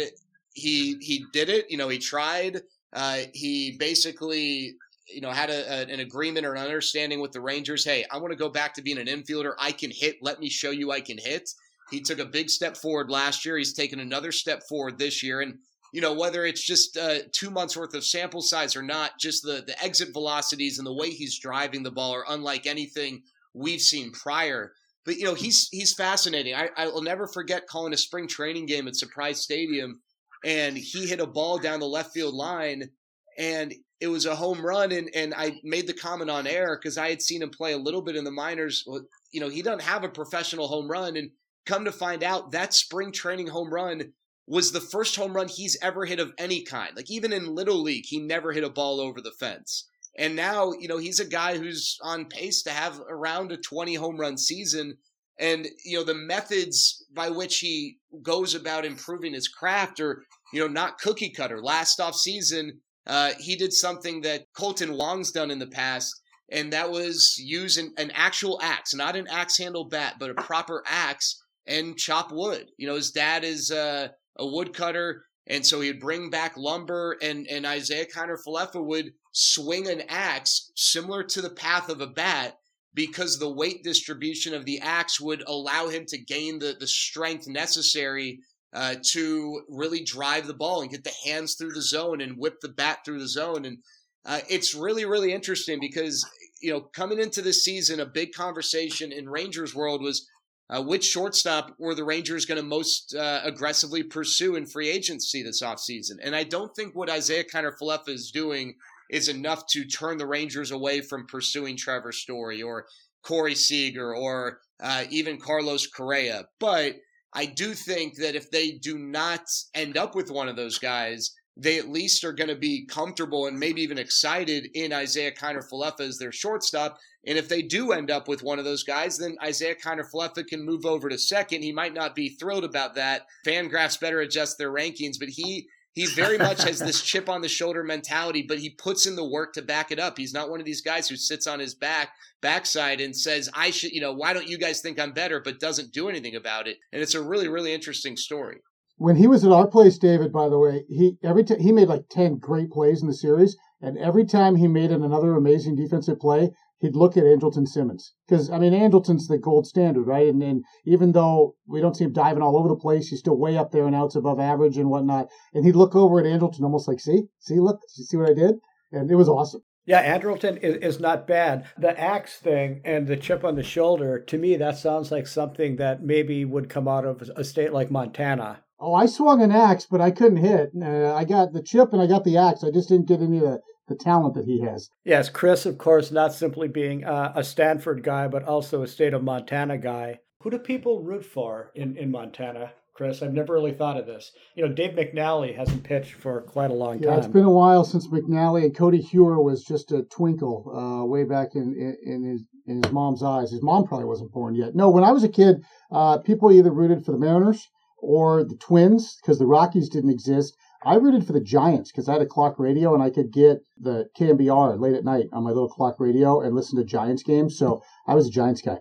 [0.52, 2.60] he he did it, you know, he tried.
[2.92, 4.74] Uh, he basically
[5.06, 7.84] you know had a, a, an agreement or an understanding with the Rangers.
[7.84, 9.54] Hey, I want to go back to being an infielder.
[9.58, 10.16] I can hit.
[10.20, 11.50] Let me show you I can hit.
[11.90, 13.56] He took a big step forward last year.
[13.58, 15.40] He's taken another step forward this year.
[15.40, 15.58] And,
[15.92, 19.42] you know, whether it's just uh, two months worth of sample size or not, just
[19.42, 23.22] the, the exit velocities and the way he's driving the ball are unlike anything
[23.54, 24.72] we've seen prior.
[25.04, 26.54] But, you know, he's he's fascinating.
[26.54, 30.00] I, I will never forget calling a spring training game at Surprise Stadium,
[30.44, 32.90] and he hit a ball down the left field line,
[33.38, 34.92] and it was a home run.
[34.92, 37.78] And, and I made the comment on air because I had seen him play a
[37.78, 38.84] little bit in the minors.
[39.32, 41.16] You know, he doesn't have a professional home run.
[41.16, 41.30] And
[41.66, 44.12] Come to find out, that spring training home run
[44.46, 46.96] was the first home run he's ever hit of any kind.
[46.96, 49.88] Like even in Little League, he never hit a ball over the fence.
[50.18, 53.94] And now, you know, he's a guy who's on pace to have around a 20
[53.94, 54.98] home run season.
[55.38, 60.60] And, you know, the methods by which he goes about improving his craft are, you
[60.60, 61.62] know, not cookie cutter.
[61.62, 66.20] Last off season, uh, he did something that Kolten Wong's done in the past,
[66.50, 70.34] and that was use an, an actual axe, not an axe handle bat, but a
[70.34, 72.70] proper axe and chop wood.
[72.76, 77.46] You know, his dad is uh, a woodcutter, and so he'd bring back lumber, and
[77.48, 82.56] and Isiah Kiner Falefa would swing an axe similar to the path of a bat
[82.92, 87.46] because the weight distribution of the axe would allow him to gain the the strength
[87.46, 88.40] necessary
[88.72, 92.60] uh, to really drive the ball and get the hands through the zone and whip
[92.60, 93.64] the bat through the zone.
[93.64, 93.78] And
[94.24, 96.24] uh, it's really, really interesting because,
[96.60, 100.28] you know, coming into this season, a big conversation in Rangers world was
[100.70, 105.42] uh, which shortstop were the Rangers going to most uh, aggressively pursue in free agency
[105.42, 106.18] this offseason?
[106.22, 108.76] And I don't think what Isiah Kiner Falefa is doing
[109.10, 112.86] is enough to turn the Rangers away from pursuing Trevor Story or
[113.22, 116.46] Corey Seager or uh, even Carlos Correa.
[116.60, 116.96] But
[117.32, 119.42] I do think that if they do not
[119.74, 123.46] end up with one of those guys, they at least are going to be comfortable
[123.46, 126.98] and maybe even excited in Isiah Kiner Falefa as their shortstop.
[127.26, 130.46] And if they do end up with one of those guys, then Isiah Kiner Falefa
[130.46, 131.62] can move over to second.
[131.62, 133.26] He might not be thrilled about that.
[133.46, 137.48] Fangraphs better adjust their rankings, but he he very much has this chip on the
[137.48, 140.16] shoulder mentality, but he puts in the work to back it up.
[140.16, 142.10] He's not one of these guys who sits on his back
[142.40, 145.60] backside and says, "I should, you know, why don't you guys think I'm better?" but
[145.60, 146.78] doesn't do anything about it.
[146.92, 148.62] And it's a really really interesting story
[149.00, 151.88] when he was at our place, David, by the way, he every time he made
[151.88, 156.20] like ten great plays in the series, and every time he made another amazing defensive
[156.20, 160.28] play, he'd look at Andrelton Simmons because I mean Andrelton's the gold standard, right?
[160.28, 163.38] And then even though we don't see him diving all over the place, he's still
[163.38, 165.28] way up there and outs above average and whatnot.
[165.54, 168.56] And he'd look over at Andrelton almost like, "See, see, look, see what I did?"
[168.92, 169.62] And it was awesome.
[169.86, 171.64] Yeah, Andrelton is, is not bad.
[171.78, 175.76] The axe thing and the chip on the shoulder, to me, that sounds like something
[175.76, 179.86] that maybe would come out of a state like Montana Oh, I swung an axe,
[179.90, 180.70] but I couldn't hit.
[180.80, 182.64] Uh, I got the chip and I got the axe.
[182.64, 184.88] I just didn't get any of the, the talent that he has.
[185.04, 189.12] Yes, Chris, of course, not simply being uh, a Stanford guy, but also a state
[189.12, 190.20] of Montana guy.
[190.42, 192.72] Who do people root for in, in Montana?
[193.00, 193.22] Chris.
[193.22, 194.30] I've never really thought of this.
[194.54, 197.18] You know, Dave McNally hasn't pitched for quite a long yeah, time.
[197.20, 201.24] it's been a while since McNally and Cody Heuer was just a twinkle uh, way
[201.24, 203.52] back in, in, in, his in his mom's eyes.
[203.52, 204.74] His mom probably wasn't born yet.
[204.74, 207.66] No, when I was a kid, uh, people either rooted for the Mariners
[208.00, 210.56] or the Twins because the Rockies didn't exist.
[210.84, 213.62] I rooted for the Giants because I had a clock radio and I could get
[213.78, 217.58] the KNBR late at night on my little clock radio and listen to Giants games.
[217.58, 218.78] So I was a Giants guy.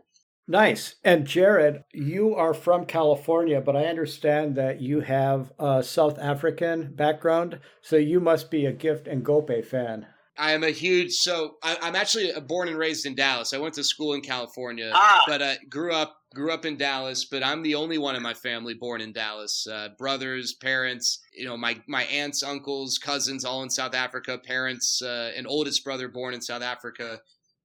[0.47, 0.95] Nice.
[1.03, 6.93] And Jared, you are from California, but I understand that you have a South African
[6.95, 10.07] background, so you must be a Gift Ngoepe fan.
[10.39, 13.53] I am a huge so I, am actually born and raised in Dallas.
[13.53, 15.21] I went to school in California, ah.
[15.27, 17.25] but uh, grew up grew up in Dallas.
[17.25, 19.67] But I'm the only one in my family born in Dallas.
[19.67, 24.37] Uh, brothers, parents, you know, my my aunts, uncles, cousins, all in South Africa.
[24.37, 27.19] Parents, uh, an oldest brother born in South Africa.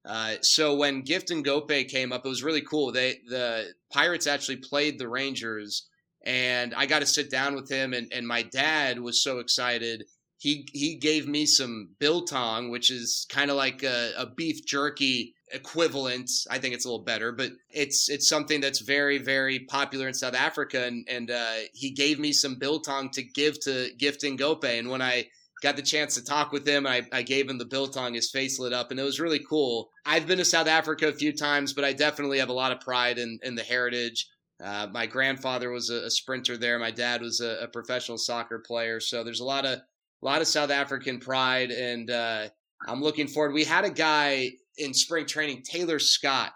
[0.05, 2.91] Uh, so when Gift Ngoepe came up, it was really cool.
[2.91, 5.87] They the Pirates actually played the Rangers,
[6.25, 7.93] and I got to sit down with him.
[7.93, 10.07] And, and my dad was so excited.
[10.39, 15.35] He he gave me some biltong, which is kind of like a, a beef jerky
[15.53, 16.31] equivalent.
[16.51, 20.15] I think it's a little better, but it's it's something that's very very popular in
[20.15, 20.85] South Africa.
[20.85, 24.79] And and uh, he gave me some biltong to give to Gift Ngoepe.
[24.79, 25.29] And when I
[25.65, 26.87] got the chance to talk with him.
[26.87, 28.13] I, I gave him the biltong.
[28.13, 29.89] His face lit up, and it was really cool.
[30.05, 32.81] I've been to South Africa a few times, but I definitely have a lot of
[32.81, 34.29] pride in, in the heritage.
[34.63, 36.79] Uh, my grandfather was a, a, sprinter there.
[36.79, 39.01] My dad was a, a, professional soccer player.
[39.01, 39.81] So there's a lot of
[40.25, 42.49] a lot of South African pride, and uh,
[42.89, 43.53] I'm looking forward.
[43.53, 46.55] We had a guy in spring training, Taylor Scott,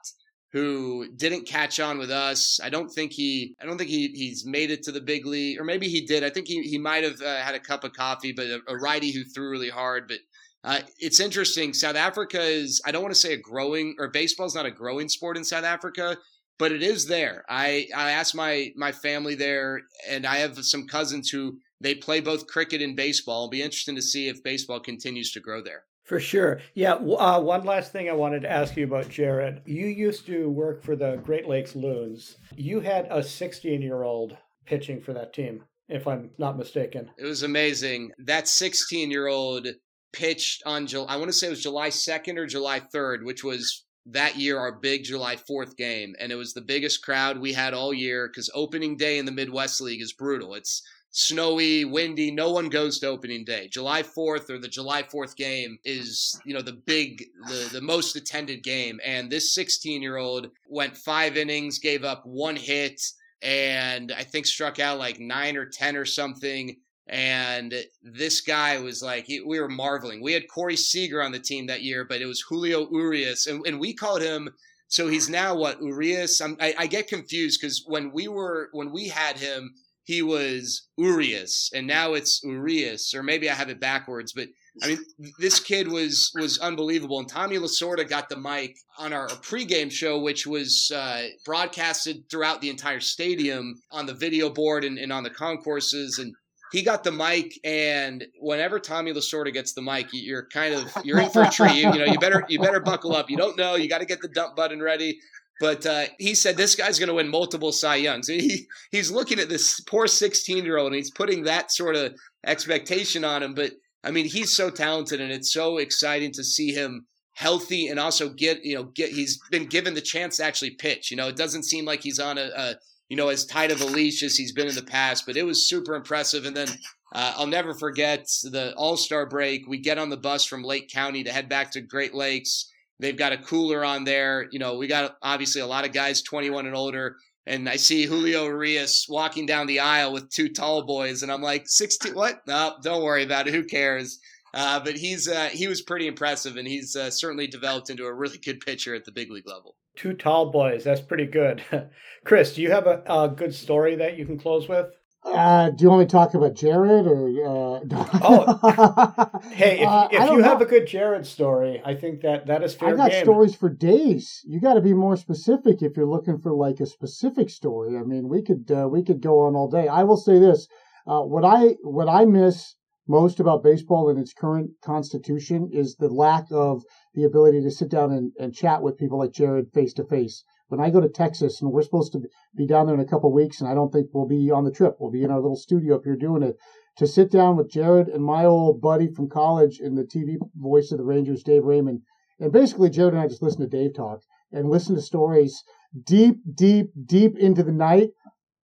[0.53, 2.59] who didn't catch on with us.
[2.63, 5.61] I don't think he, I don't think he, he's made it to the big league,
[5.61, 6.25] or maybe he did.
[6.25, 8.77] I think he, he might have uh, had a cup of coffee, but a, a
[8.79, 10.09] righty who threw really hard.
[10.09, 10.19] But
[10.65, 11.75] uh, it's interesting.
[11.75, 15.11] South Africa is, I don't want to say a growing, or baseball's not a growing
[15.11, 16.17] sport in South Africa,
[16.59, 17.45] but it is there.
[17.51, 22.21] I, I asked my, my family there, and I have some cousins who they play
[22.21, 23.45] both cricket and baseball.
[23.45, 25.85] It'll be interesting to see if baseball continues to grow there.
[26.05, 26.61] For sure.
[26.75, 26.95] Yeah.
[26.95, 29.61] Uh, one last thing I wanted to ask you about, Jared.
[29.67, 32.39] You used to work for the Great Lakes Loons.
[32.57, 37.11] You had a 16 year old pitching for that team, if I'm not mistaken.
[37.19, 38.13] It was amazing.
[38.19, 39.67] That 16 year old
[40.15, 43.45] pitched on July, I want to say it was July 2nd or July 3rd, which
[43.45, 46.15] was that year our big July 4th game.
[46.19, 49.33] And it was the biggest crowd we had all year because opening day in the
[49.33, 50.55] Midwest League is brutal.
[50.55, 52.31] It's snowy, windy.
[52.31, 53.69] No one goes to opening day.
[53.69, 58.17] July 4th or the July 4th game is, you know, the big, the, the most
[58.17, 59.01] attended game.
[59.05, 63.01] And this 16 year old went five innings, gave up one hit,
[63.43, 66.77] and I think struck out like nine or 10 or something.
[67.07, 70.23] And this guy was like, we were marveling.
[70.23, 73.47] We had Corey Seager on the team that year, but it was Julio Urias.
[73.47, 74.51] And, and we called him
[74.89, 76.41] so he's now what Urias.
[76.41, 79.75] I, I get confused because when we were when we had him,
[80.09, 84.33] he was Urias, and now it's Urias, or maybe I have it backwards.
[84.33, 84.49] But
[84.83, 84.99] I mean,
[85.39, 87.19] this kid was was unbelievable.
[87.19, 92.63] And Tommy Lasorda got the mic on our pregame show, which was uh, broadcasted throughout
[92.63, 96.19] the entire stadium on the video board and, and on the concourses.
[96.19, 96.35] And
[96.73, 101.21] he got the mic, and whenever Tommy Lasorda gets the mic, you're kind of you're
[101.21, 101.75] in for a treat.
[101.75, 103.29] You, you know, you better you better buckle up.
[103.29, 103.75] You don't know.
[103.75, 105.21] You got to get the dump button ready.
[105.61, 108.29] But uh, he said this guy's going to win multiple Cy Youngs.
[108.29, 112.15] He he's looking at this poor 16 year old and he's putting that sort of
[112.47, 113.55] expectation on him.
[113.55, 113.73] But
[114.05, 118.29] I mean, he's so talented and it's so exciting to see him healthy and also
[118.29, 121.11] get you know get he's been given the chance to actually pitch.
[121.11, 122.75] You know, it doesn't seem like he's on a, a
[123.09, 125.45] you know as tight of a leash as he's been in the past, but it
[125.45, 126.47] was super impressive.
[126.47, 126.69] And then
[127.15, 129.67] uh, I'll never forget the All Star break.
[129.67, 133.17] We get on the bus from Lake County to head back to Great Lakes They've
[133.17, 134.49] got a cooler on there.
[134.51, 137.17] You know, we got obviously a lot of guys 21 and older.
[137.47, 141.41] And I see Julio Urias walking down the aisle with two tall boys, and I'm
[141.41, 142.43] like, 16, what?
[142.47, 143.55] No, don't worry about it.
[143.55, 144.19] Who cares?
[144.53, 148.13] Uh, but he's uh, he was pretty impressive, and he's uh, certainly developed into a
[148.13, 149.77] really good pitcher at the big league level.
[149.97, 151.63] Two tall boys, that's pretty good.
[152.25, 154.87] Chris, do you have a, a good story that you can close with?
[155.35, 157.29] Uh, do you want me to talk about Jared or?
[157.29, 157.81] Uh...
[158.23, 160.45] oh, hey, if, uh, if you know.
[160.45, 162.91] have a good Jared story, I think that that is fair.
[162.91, 163.25] I got game.
[163.25, 164.41] stories for days.
[164.45, 167.97] You got to be more specific if you're looking for like a specific story.
[167.97, 169.89] I mean, we could uh, we could go on all day.
[169.89, 170.69] I will say this:
[171.07, 172.75] uh, what I what I miss
[173.07, 176.83] most about baseball in its current constitution is the lack of
[177.15, 180.45] the ability to sit down and, and chat with people like Jared face to face
[180.69, 182.21] when I go to Texas and we're supposed to
[182.55, 184.71] be down there in a couple weeks, and I don't think we'll be on the
[184.71, 184.97] trip.
[184.99, 186.57] We'll be in our little studio up here doing it.
[186.99, 190.91] to sit down with Jared and my old buddy from college and the TV voice
[190.91, 192.03] of the Rangers, Dave Raymond.
[192.41, 194.21] And basically, Jared and I just listen to Dave talk
[194.53, 195.63] and listen to stories
[196.05, 198.11] deep, deep, deep into the night.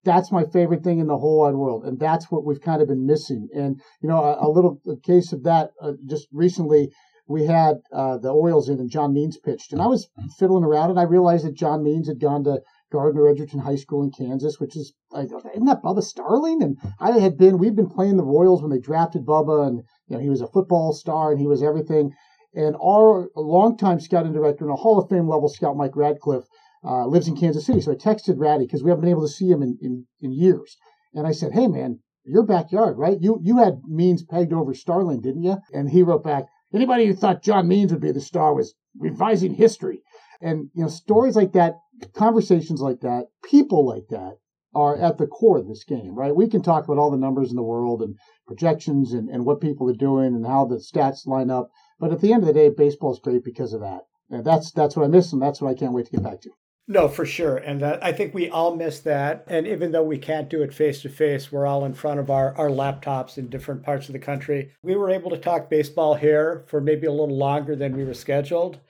[0.05, 1.85] That's my favorite thing in the whole wide world.
[1.85, 3.49] And that's what we've kind of been missing.
[3.55, 6.91] And, you know, a, a little case of that uh, just recently,
[7.27, 9.73] we had uh, the Orioles in and John Means pitched.
[9.73, 10.09] And I was
[10.39, 12.61] fiddling around and I realized that John Means had gone to
[12.93, 16.63] Gardner Edgerton High School in Kansas, which is, isn't that Bubba Starling?
[16.63, 20.17] And I had been, we'd been playing the Royals when they drafted Bubba and, you
[20.17, 22.13] know, he was a football star and he was everything.
[22.55, 26.45] And our longtime scouting director and a Hall of Fame level scout, Mike Radcliff,
[26.85, 27.81] uh, lives in Kansas City.
[27.81, 30.33] So I texted Ratty because we haven't been able to see him in, in, in
[30.33, 30.77] years.
[31.15, 33.19] And I said, Hey man, your backyard, right?
[33.21, 35.57] You, you had Means pegged over Starling, didn't you?
[35.73, 36.45] And he wrote back,
[36.75, 40.03] anybody who thought John Means would be the star was revising history.
[40.41, 41.75] And, you know, stories like that,
[42.15, 44.39] conversations like that, people like that
[44.75, 46.35] are at the core of this game, right?
[46.35, 48.17] We can talk about all the numbers in the world and
[48.47, 51.71] projections and, and what people are doing and how the stats line up.
[52.01, 54.03] But at the end of the day, baseball is great because of that.
[54.31, 56.41] And that's, that's what I miss and that's what I can't wait to get back
[56.43, 56.51] to.
[56.87, 57.57] No, for sure.
[57.57, 59.45] And that, I think we all miss that.
[59.47, 62.31] And even though we can't do it face to face, we're all in front of
[62.31, 64.73] our, our laptops in different parts of the country.
[64.83, 68.15] We were able to talk baseball here for maybe a little longer than we were
[68.15, 68.81] scheduled.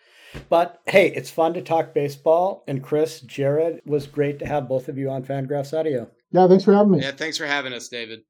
[0.48, 2.64] But hey, it's fun to talk baseball.
[2.66, 6.10] And Chris, Jared, was great to have both of you on Fangraphs Audio.
[6.32, 7.00] Yeah, thanks for having me.
[7.00, 8.22] Yeah, thanks for having us, David.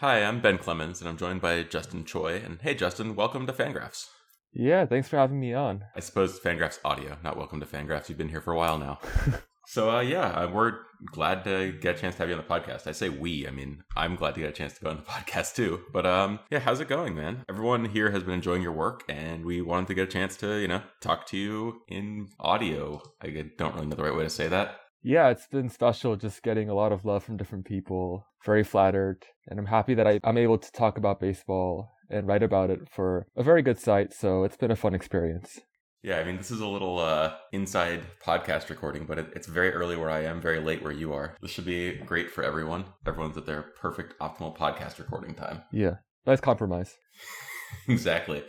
[0.00, 2.36] Hi, I'm Ben Clemens, and I'm joined by Justin Choi.
[2.36, 4.06] And hey, Justin, welcome to Fangraphs.
[4.52, 5.86] Yeah, thanks for having me on.
[5.96, 8.08] I suppose Fangraphs audio, not welcome to Fangraphs.
[8.08, 9.00] You've been here for a while now.
[9.66, 10.74] so, uh, yeah, uh, we're
[11.06, 12.86] glad to get a chance to have you on the podcast.
[12.86, 15.02] I say we, I mean, I'm glad to get a chance to go on the
[15.10, 15.80] podcast too.
[15.92, 17.44] But, um, yeah, how's it going, man?
[17.48, 20.60] Everyone here has been enjoying your work, and we wanted to get a chance to,
[20.60, 23.02] you know, talk to you in audio.
[23.20, 24.76] I don't really know the right way to say that.
[25.02, 28.26] Yeah, it's been special just getting a lot of love from different people.
[28.44, 29.24] Very flattered.
[29.48, 32.88] And I'm happy that I, I'm able to talk about baseball and write about it
[32.90, 34.12] for a very good site.
[34.12, 35.60] So it's been a fun experience.
[36.02, 39.72] Yeah, I mean, this is a little uh, inside podcast recording, but it, it's very
[39.72, 41.36] early where I am, very late where you are.
[41.42, 42.84] This should be great for everyone.
[43.04, 45.62] Everyone's at their perfect, optimal podcast recording time.
[45.72, 46.94] Yeah, nice compromise.
[47.88, 48.44] exactly.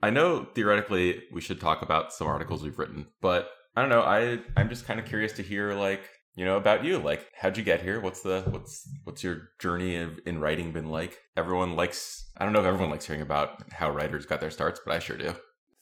[0.00, 4.02] I know theoretically we should talk about some articles we've written, but I don't know.
[4.02, 6.02] I I'm just kind of curious to hear like
[6.34, 6.98] you know about you.
[6.98, 8.00] Like, how'd you get here?
[8.00, 11.18] What's the what's what's your journey of, in writing been like?
[11.36, 12.30] Everyone likes.
[12.36, 14.98] I don't know if everyone likes hearing about how writers got their starts, but I
[14.98, 15.34] sure do.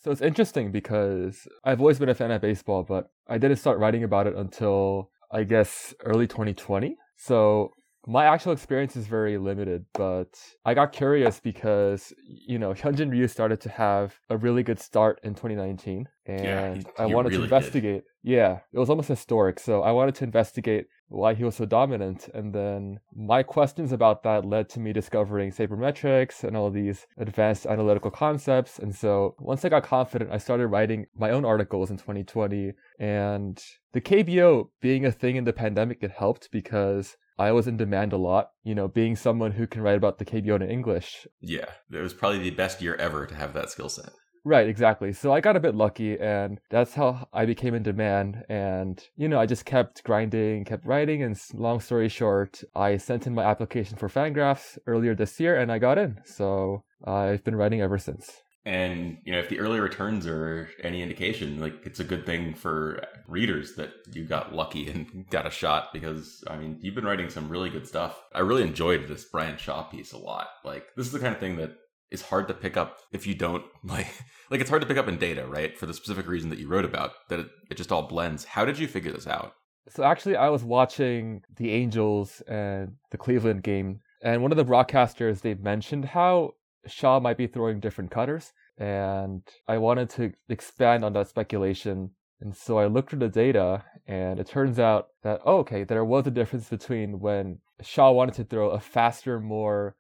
[0.03, 3.79] So it's interesting because I've always been a fan of baseball, but I didn't start
[3.79, 6.97] writing about it until I guess early 2020.
[7.17, 7.73] So
[8.07, 13.29] my actual experience is very limited, but I got curious because, you know, Hyunjin Ryu
[13.29, 16.09] started to have a really good start in 2019.
[16.27, 18.05] And yeah, he, I wanted really to investigate.
[18.23, 18.33] Did.
[18.33, 19.61] Yeah, it was almost historic.
[19.61, 22.29] So I wanted to investigate why he was so dominant.
[22.33, 27.67] And then my questions about that led to me discovering sabermetrics and all these advanced
[27.67, 28.79] analytical concepts.
[28.79, 32.73] And so once I got confident, I started writing my own articles in 2020.
[32.99, 37.79] And the KBO being a thing in the pandemic, it helped because I was in
[37.79, 41.27] demand a lot, you know, being someone who can write about the KBO in English.
[41.41, 44.11] Yeah, it was probably the best year ever to have that skill set.
[44.45, 45.15] Right, exactly.
[45.15, 48.45] So I got a bit lucky, and that's how I became in demand.
[48.51, 51.23] And, you know, I just kept grinding, kept writing.
[51.23, 55.73] And long story short, I sent in my application for Fangraphs earlier this year, and
[55.73, 56.19] I got in.
[56.27, 58.31] So I've been writing ever since.
[58.65, 62.55] And you know, if the early returns are any indication, like it's a good thing
[62.55, 67.07] for readers that you got lucky and got a shot because I mean, you've been
[67.07, 68.23] writing some really good stuff.
[68.35, 70.49] I really enjoyed this Bryan Shaw piece a lot.
[70.65, 71.73] Like this is the kind of thing that
[72.11, 74.09] is hard to pick up if you don't like
[74.51, 75.79] like it's hard to pick up in data, right?
[75.79, 78.45] For the specific reason that you wrote about, that it, it just all blends.
[78.45, 79.55] How did you figure this out?
[79.89, 84.65] So actually I was watching the Angels and the Cleveland game and one of the
[84.65, 86.53] broadcasters they mentioned how
[86.87, 88.53] Shaw might be throwing different cutters.
[88.79, 92.11] And I wanted to expand on that speculation.
[92.41, 96.05] And so I looked at the data, and it turns out that, oh, okay, there
[96.05, 99.95] was a difference between when Shaw wanted to throw a faster, more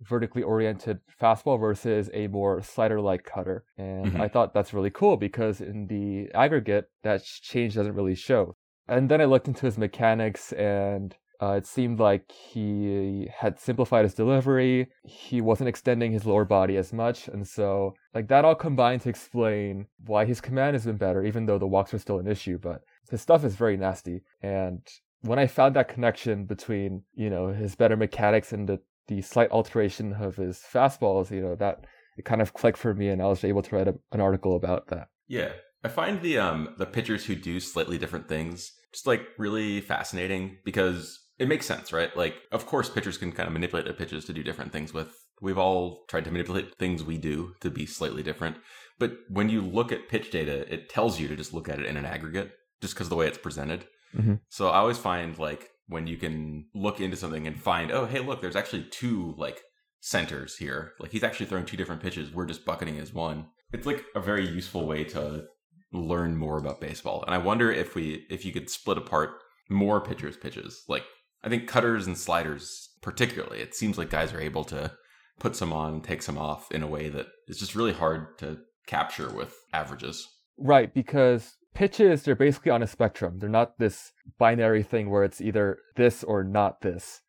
[0.00, 3.64] vertically oriented fastball versus a more slider like cutter.
[3.78, 4.20] And mm-hmm.
[4.20, 8.56] I thought that's really cool because in the aggregate, that change doesn't really show.
[8.88, 14.04] And then I looked into his mechanics and uh, it seemed like he had simplified
[14.04, 14.88] his delivery.
[15.04, 17.28] He wasn't extending his lower body as much.
[17.28, 21.46] And so, like, that all combined to explain why his command has been better, even
[21.46, 22.58] though the walks are still an issue.
[22.58, 24.22] But his stuff is very nasty.
[24.42, 24.80] And
[25.22, 29.50] when I found that connection between, you know, his better mechanics and the, the slight
[29.50, 31.84] alteration of his fastballs, you know, that
[32.16, 34.56] it kind of clicked for me and I was able to write a, an article
[34.56, 35.08] about that.
[35.26, 35.50] Yeah.
[35.82, 40.58] I find the um the pitchers who do slightly different things just like really fascinating
[40.64, 42.16] because it makes sense, right?
[42.16, 45.14] Like, of course, pitchers can kind of manipulate their pitches to do different things with.
[45.40, 48.56] We've all tried to manipulate things we do to be slightly different.
[48.98, 51.86] But when you look at pitch data, it tells you to just look at it
[51.86, 53.86] in an aggregate just because of the way it's presented.
[54.16, 54.34] Mm-hmm.
[54.48, 58.20] So I always find like when you can look into something and find, oh, hey,
[58.20, 59.60] look, there's actually two like
[60.00, 60.92] centers here.
[61.00, 62.32] Like he's actually throwing two different pitches.
[62.32, 63.46] We're just bucketing as one.
[63.72, 65.46] It's like a very useful way to
[65.92, 67.24] learn more about baseball.
[67.26, 69.30] And I wonder if we if you could split apart
[69.68, 70.84] more pitchers' pitches.
[70.88, 71.04] Like
[71.44, 73.60] I think cutters and sliders particularly.
[73.60, 74.92] It seems like guys are able to
[75.38, 78.58] put some on, take some off in a way that is just really hard to
[78.86, 80.26] capture with averages.
[80.56, 83.38] Right, because pitches they're basically on a spectrum.
[83.38, 87.20] They're not this binary thing where it's either this or not this.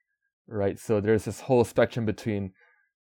[0.48, 0.80] Right?
[0.80, 2.54] So there's this whole spectrum between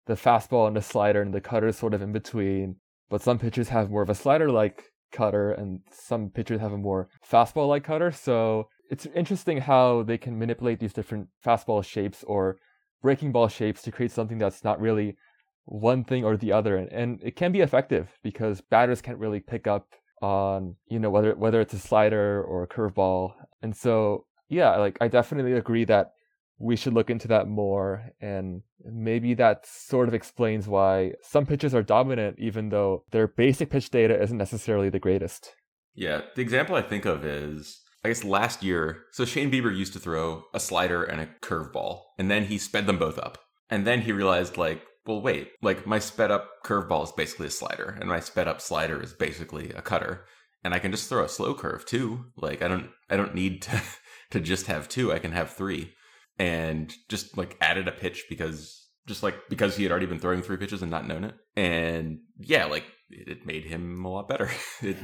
[0.06, 2.76] the fastball and the slider and the cutter sort of in between.
[3.10, 6.78] But some pitchers have more of a slider like cutter and some pitchers have a
[6.78, 8.10] more fastball like cutter.
[8.10, 12.58] So it's interesting how they can manipulate these different fastball shapes or
[13.02, 15.16] breaking ball shapes to create something that's not really
[15.64, 16.76] one thing or the other.
[16.76, 19.88] And, and it can be effective because batters can't really pick up
[20.22, 23.32] on, you know, whether whether it's a slider or a curveball.
[23.62, 26.12] And so yeah, like I definitely agree that
[26.58, 28.12] we should look into that more.
[28.20, 33.70] And maybe that sort of explains why some pitches are dominant, even though their basic
[33.70, 35.56] pitch data isn't necessarily the greatest.
[35.96, 36.20] Yeah.
[36.36, 39.98] The example I think of is, I guess last year, so Shane Bieber used to
[39.98, 43.38] throw a slider and a curveball, and then he sped them both up.
[43.70, 47.50] And then he realized, like, well, wait, like my sped up curveball is basically a
[47.50, 50.26] slider, and my sped up slider is basically a cutter.
[50.62, 52.26] And I can just throw a slow curve too.
[52.36, 53.82] Like I don't I don't need to
[54.30, 55.12] to just have two.
[55.12, 55.92] I can have three
[56.38, 60.42] and just like added a pitch because just like because he had already been throwing
[60.42, 61.34] three pitches and not known it.
[61.56, 64.50] And yeah, like it, made him a lot better.
[64.82, 64.96] it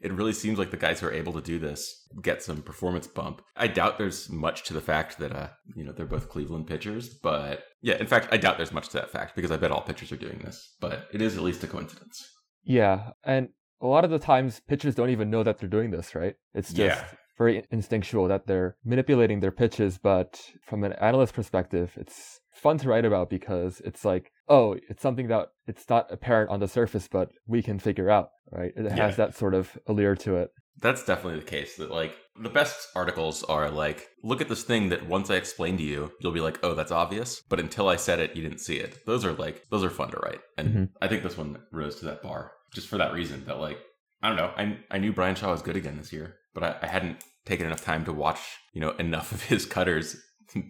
[0.00, 3.06] it really seems like the guys who are able to do this get some performance
[3.06, 3.42] bump.
[3.56, 7.08] I doubt there's much to the fact that uh you know they're both Cleveland pitchers,
[7.08, 9.82] but yeah, in fact I doubt there's much to that fact because I bet all
[9.82, 12.26] pitchers are doing this, but it is at least a coincidence.
[12.64, 13.48] Yeah, and
[13.80, 16.34] a lot of the times pitchers don't even know that they're doing this, right?
[16.54, 17.08] It's just Yeah.
[17.38, 22.88] very instinctual that they're manipulating their pitches, but from an analyst perspective, it's fun to
[22.88, 27.08] write about because it's like, oh, it's something that it's not apparent on the surface,
[27.10, 28.72] but we can figure out, right?
[28.76, 28.94] It Yeah.
[28.96, 30.50] has that sort of allure to it.
[30.80, 31.76] That's definitely the case.
[31.76, 35.76] That like the best articles are like, look at this thing that once I explain
[35.78, 37.42] to you, you'll be like, oh, that's obvious.
[37.48, 39.04] But until I said it, you didn't see it.
[39.04, 40.88] Those are like those are fun to write, and Mhm.
[41.02, 43.44] I think this one rose to that bar just for that reason.
[43.46, 43.78] That like
[44.22, 46.76] I don't know, I I knew Bryan Shaw was good again this year, but I,
[46.82, 48.40] I hadn't taken enough time to watch
[48.72, 50.16] you know enough of his cutters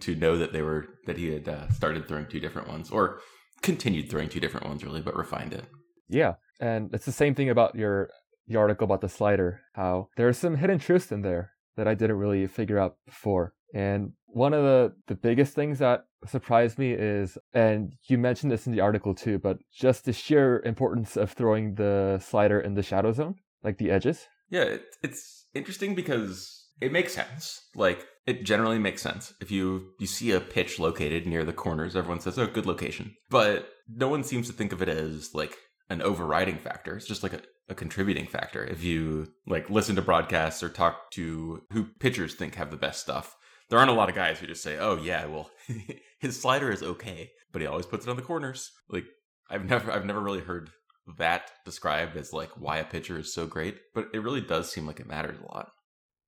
[0.00, 3.20] to know that they were that he had uh, started throwing two different ones or
[3.62, 5.64] continued throwing two different ones really, but refined it.
[6.08, 8.10] Yeah, and it's the same thing about your
[8.46, 9.60] the article about the slider.
[9.74, 13.52] How there are some hidden truths in there that I didn't really figure out before.
[13.74, 18.66] And one of the the biggest things that surprised me is, and you mentioned this
[18.66, 22.82] in the article too, but just the sheer importance of throwing the slider in the
[22.82, 24.26] shadow zone, like the edges.
[24.50, 27.68] Yeah, it, it's interesting because it makes sense.
[27.74, 29.32] Like it generally makes sense.
[29.40, 33.16] If you you see a pitch located near the corners, everyone says, "Oh, good location."
[33.30, 35.56] But no one seems to think of it as like
[35.88, 36.94] an overriding factor.
[36.94, 38.62] It's just like a, a contributing factor.
[38.62, 43.00] If you like listen to broadcasts or talk to who pitchers think have the best
[43.00, 43.34] stuff,
[43.70, 45.50] there aren't a lot of guys who just say, "Oh yeah, well,
[46.20, 49.06] his slider is okay, but he always puts it on the corners." Like
[49.48, 50.68] I've never I've never really heard
[51.16, 54.86] that described as like why a pitcher is so great, but it really does seem
[54.86, 55.70] like it matters a lot.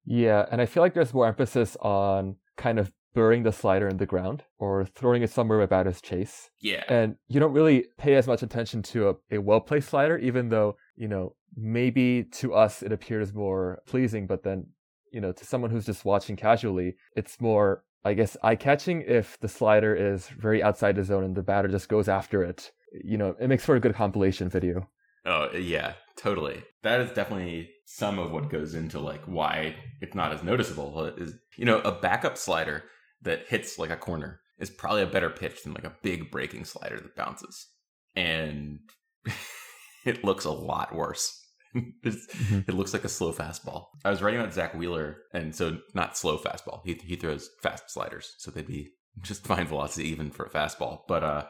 [0.04, 3.96] Yeah, and I feel like there's more emphasis on kind of burying the slider in
[3.96, 6.50] the ground or throwing it somewhere where batters chase.
[6.60, 6.84] Yeah.
[6.88, 10.48] and you don't really pay as much attention to a, a well placed slider, even
[10.48, 14.66] though, you know, maybe to us it appears more pleasing, but then,
[15.12, 19.38] you know, to someone who's just watching casually, it's more, I guess, eye catching if
[19.40, 22.70] the slider is very outside the zone and the batter just goes after it.
[23.04, 24.88] You know, it makes for a good compilation video.
[25.26, 26.62] Oh, yeah, totally.
[26.82, 31.04] That is definitely some of what goes into like why it's not as noticeable.
[31.18, 32.84] Is you know a backup slider
[33.22, 36.64] that hits like a corner is probably a better pitch than like a big breaking
[36.64, 37.66] slider that bounces,
[38.14, 38.78] and
[40.06, 41.36] it looks a lot worse.
[41.72, 42.68] Mhm.
[42.68, 43.86] It looks like a slow fastball.
[44.04, 46.80] I was writing about Zack Wheeler, and so not slow fastball.
[46.84, 48.90] He he throws fast sliders, so they'd be
[49.22, 51.02] just fine velocity even for a fastball.
[51.06, 51.44] But uh,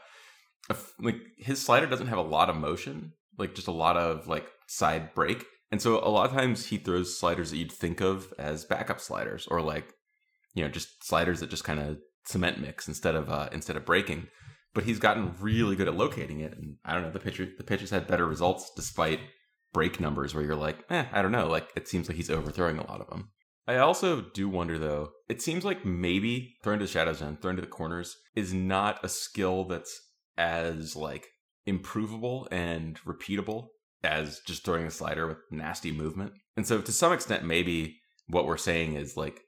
[1.00, 4.46] like his slider doesn't have a lot of motion, like just a lot of like
[4.66, 8.32] side break, and so a lot of times he throws sliders that you'd think of
[8.38, 9.94] as backup sliders, or like
[10.54, 13.84] you know just sliders that just kind of cement mix instead of uh, instead of
[13.84, 14.28] breaking.
[14.72, 17.64] But he's gotten really good at locating it, and I don't know the pitcher the
[17.64, 19.20] pitchers had better results despite
[19.72, 21.46] break numbers where you're like, eh, I don't know.
[21.46, 23.30] Like it seems like he's overthrowing a lot of them.
[23.66, 27.56] I also do wonder though, it seems like maybe throwing to the shadow zone, throwing
[27.56, 29.96] to the corners is not a skill that's
[30.36, 31.28] as like
[31.66, 33.68] improvable and repeatable
[34.02, 36.32] as just throwing a slider with nasty movement.
[36.56, 39.40] And so to some extent, maybe what we're saying is like,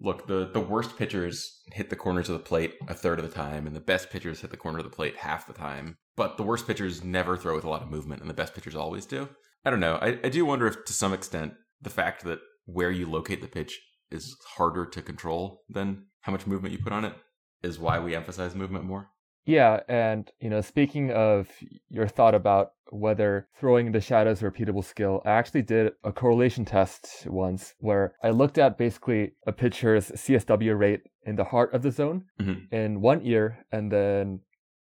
[0.00, 3.34] look, the, the worst pitchers hit the corners of the plate a third of the
[3.34, 5.96] time, and the best pitchers hit the corner of the plate half the time.
[6.16, 8.74] But the worst pitchers never throw with a lot of movement, and the best pitchers
[8.74, 9.28] always do.
[9.64, 9.96] I don't know.
[10.00, 13.48] I, I do wonder if to some extent the fact that where you locate the
[13.48, 13.80] pitch
[14.10, 17.14] is harder to control than how much movement you put on it
[17.62, 19.08] is why we emphasize movement more.
[19.46, 21.48] Yeah, and you know, speaking of
[21.88, 26.12] your thought about whether throwing the shadows is a repeatable skill, I actually did a
[26.12, 31.72] correlation test once where I looked at basically a pitcher's CSW rate in the heart
[31.74, 32.72] of the zone Mhm.
[32.72, 34.40] in one year, and then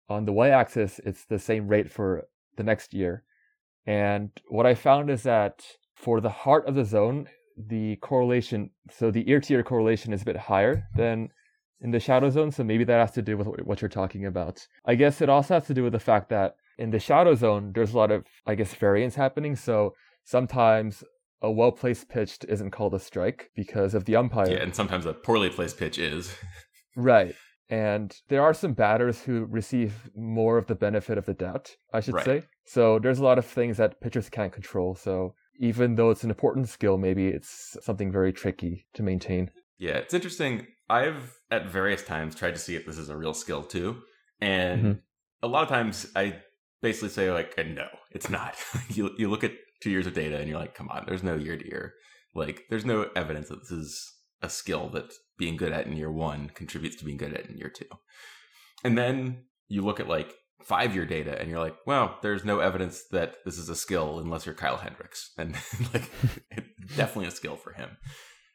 [0.08, 2.24] on the y-axis, it's the same rate for
[2.56, 3.24] the next year.
[3.86, 9.10] And what I found is that for the heart of the zone, the correlation, so
[9.10, 11.30] the year-to-year correlation is a bit higher than
[11.82, 12.50] in the shadow zone.
[12.50, 14.66] So maybe that has to do with what you're talking about.
[14.86, 17.72] I guess it also has to do with the fact that in the shadow zone,
[17.74, 19.56] there's a lot of, I guess, variance happening.
[19.56, 21.04] So sometimes
[21.42, 24.50] a well placed pitch isn't called a strike because of the umpire.
[24.50, 26.34] Yeah, and sometimes a poorly placed pitch is.
[26.94, 27.34] Right.
[27.70, 32.00] And there are some batters who receive more of the benefit of the doubt, I
[32.00, 32.24] should Right.
[32.26, 32.42] say.
[32.66, 34.94] So there's a lot of things that pitchers can't control.
[34.94, 39.50] So even though it's an important skill, maybe it's something very tricky to maintain.
[39.78, 40.66] Yeah, it's interesting.
[40.90, 44.02] I've at various times tried to see if this is a real skill too,
[44.40, 45.00] and Mhm.
[45.42, 46.42] a lot of times I
[46.80, 48.56] basically say like, uh, no, it's not.
[48.88, 51.34] you you look at two years of data and you're like, come on, there's no
[51.36, 51.94] year to year.
[52.34, 56.10] Like, there's no evidence that this is a skill that being good at in year
[56.10, 57.86] one contributes to being good at in year two.
[58.84, 60.34] And then you look at like
[60.64, 64.18] five year data and you're like, well, there's no evidence that this is a skill
[64.20, 65.32] unless you're Kyle Hendricks.
[65.36, 65.54] And
[65.94, 66.10] like,
[66.50, 67.90] it's definitely a skill for him.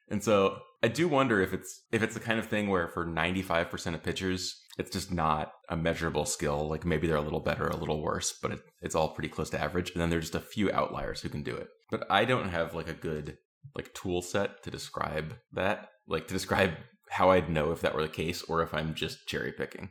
[0.10, 3.06] And so I do wonder if it's if it's the kind of thing where for
[3.06, 6.68] 95% of pitchers, it's just not a measurable skill.
[6.68, 9.50] Like maybe they're a little better, a little worse, but it, it's all pretty close
[9.52, 9.92] to average.
[9.92, 11.68] And then there's just a few outliers who can do it.
[11.90, 13.38] But I don't have like a good
[13.76, 16.72] like tool set to describe that, like to describe
[17.10, 19.90] how I'd know if that were the case or if I'm just cherry picking.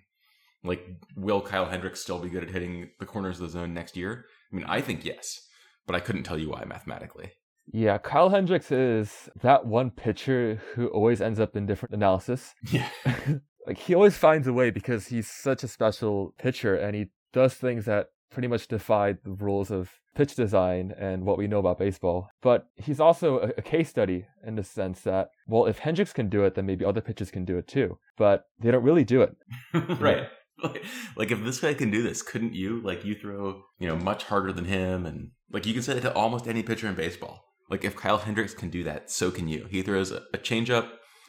[0.64, 0.84] Like,
[1.16, 4.24] will Kyle Hendricks still be good at hitting the corners of the zone next year?
[4.52, 5.40] I mean, I think yes,
[5.86, 7.32] but I couldn't tell you why mathematically.
[7.72, 12.54] Yeah, Kyle Hendricks is that one pitcher who always ends up in different analysis.
[12.70, 12.88] Yeah.
[13.66, 17.54] like he always finds a way because he's such a special pitcher and he does
[17.54, 21.78] things that pretty much defy the rules of pitch design and what we know about
[21.78, 22.28] baseball.
[22.42, 26.28] But he's also a, a case study in the sense that, well, if Hendricks can
[26.28, 27.98] do it, then maybe other pitchers can do it too.
[28.16, 29.36] But they don't really do it.
[30.00, 30.28] right.
[30.62, 30.84] Like,
[31.16, 32.80] like if this guy can do this, couldn't you?
[32.80, 36.00] Like you throw, you know, much harder than him, and like you can say that
[36.00, 37.44] to almost any pitcher in baseball.
[37.70, 39.66] Like if Kyle Hendricks can do that, so can you.
[39.70, 40.88] He throws a, a changeup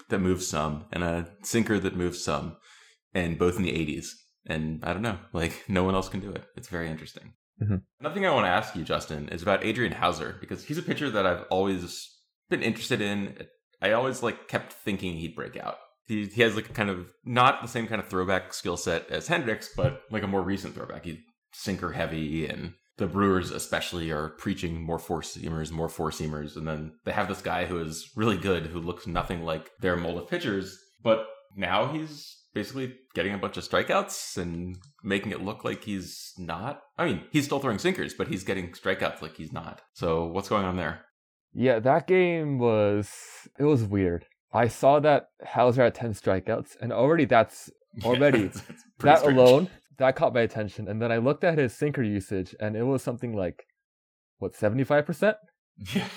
[0.10, 2.58] that moves some and a sinker that moves some,
[3.14, 4.08] and both in the 80s.
[4.46, 6.44] And I don't know, like no one else can do it.
[6.56, 7.34] It's very interesting.
[7.62, 7.82] Mhm.
[8.00, 10.84] Another thing I want to ask you, Justin, is about Adrian Houser because he's a
[10.84, 12.08] pitcher that I've always
[12.50, 13.36] been interested in.
[13.82, 15.78] I always like kept thinking he'd break out.
[16.06, 19.10] He, he has like a kind of not the same kind of throwback skill set
[19.10, 21.06] as Hendricks, but like a more recent throwback.
[21.06, 21.18] He's
[21.54, 26.68] sinker heavy, and the Brewers especially are preaching more four seamers, more four seamers, and
[26.68, 30.18] then they have this guy who is really good, who looks nothing like their mold
[30.18, 35.64] of pitchers, but now he's basically getting a bunch of strikeouts and making it look
[35.64, 36.82] like he's not.
[36.98, 39.82] I mean, he's still throwing sinkers, but he's getting strikeouts like he's not.
[39.94, 41.02] So what's going on there?
[41.54, 43.12] Yeah, that game was
[43.60, 44.26] it was weird.
[44.54, 47.70] I saw that Houser had 10 strikeouts and already that's
[48.04, 49.38] already it's pretty that strange.
[49.38, 52.84] alone that caught my attention and then I looked at his sinker usage and it
[52.84, 53.64] was something like
[54.40, 55.36] what 75%
[55.94, 56.08] Yeah.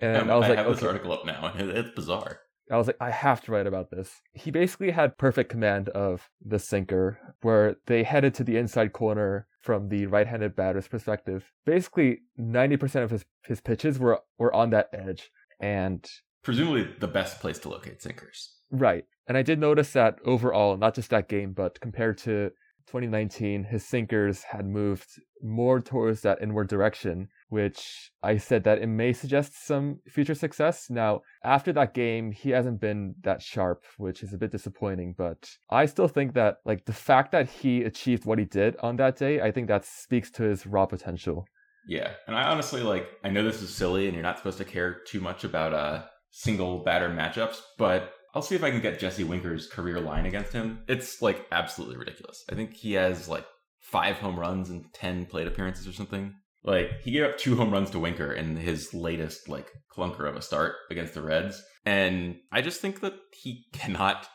[0.00, 0.86] and I was like have this okay.
[0.86, 2.40] article up now, and it's bizarre.
[2.70, 4.10] I was like, I have to write about this.
[4.32, 9.46] He basically had perfect command of the sinker, where they headed to the inside corner
[9.60, 11.52] from the right-handed batter's perspective.
[11.64, 15.30] Basically, ninety percent of his his pitches were were on that edge,
[15.60, 16.04] and
[16.42, 18.56] Presumably the best place to locate sinkers.
[18.70, 19.04] right.
[19.28, 22.50] And I did notice that overall, not just that game, but compared to
[22.86, 25.08] 2019, his sinkers had moved
[25.42, 30.86] more towards that inward direction, which I said that it may suggest some future success.
[30.88, 35.50] Now, after that game, he hasn't been that sharp, which is a bit disappointing, but
[35.70, 39.16] I still think that, like, the fact that he achieved what he did on that
[39.16, 41.46] day, I think that speaks to his raw potential.
[41.86, 43.08] Yeah, and I honestly like.
[43.22, 46.04] I know this is silly, and you're not supposed to care too much about uh
[46.30, 50.52] single batter matchups, but I'll see if I can get Jesse Winker's career line against
[50.52, 50.80] him.
[50.88, 52.44] It's like absolutely ridiculous.
[52.52, 53.46] I think he has like
[53.80, 56.34] five home runs and ten plate appearances or something.
[56.62, 60.36] Like he gave up two home runs to Winker in his latest like clunker of
[60.36, 64.28] a start against the Reds, and I just think that he cannot.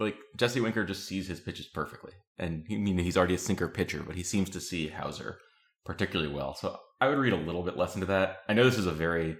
[0.00, 3.68] Like Jesse Winker just sees his pitches perfectly, and I mean he's already a sinker
[3.68, 5.38] pitcher, but he seems to see Houser
[5.84, 6.56] particularly well.
[6.56, 8.38] So I would read a little bit less into that.
[8.48, 9.36] I know this is a very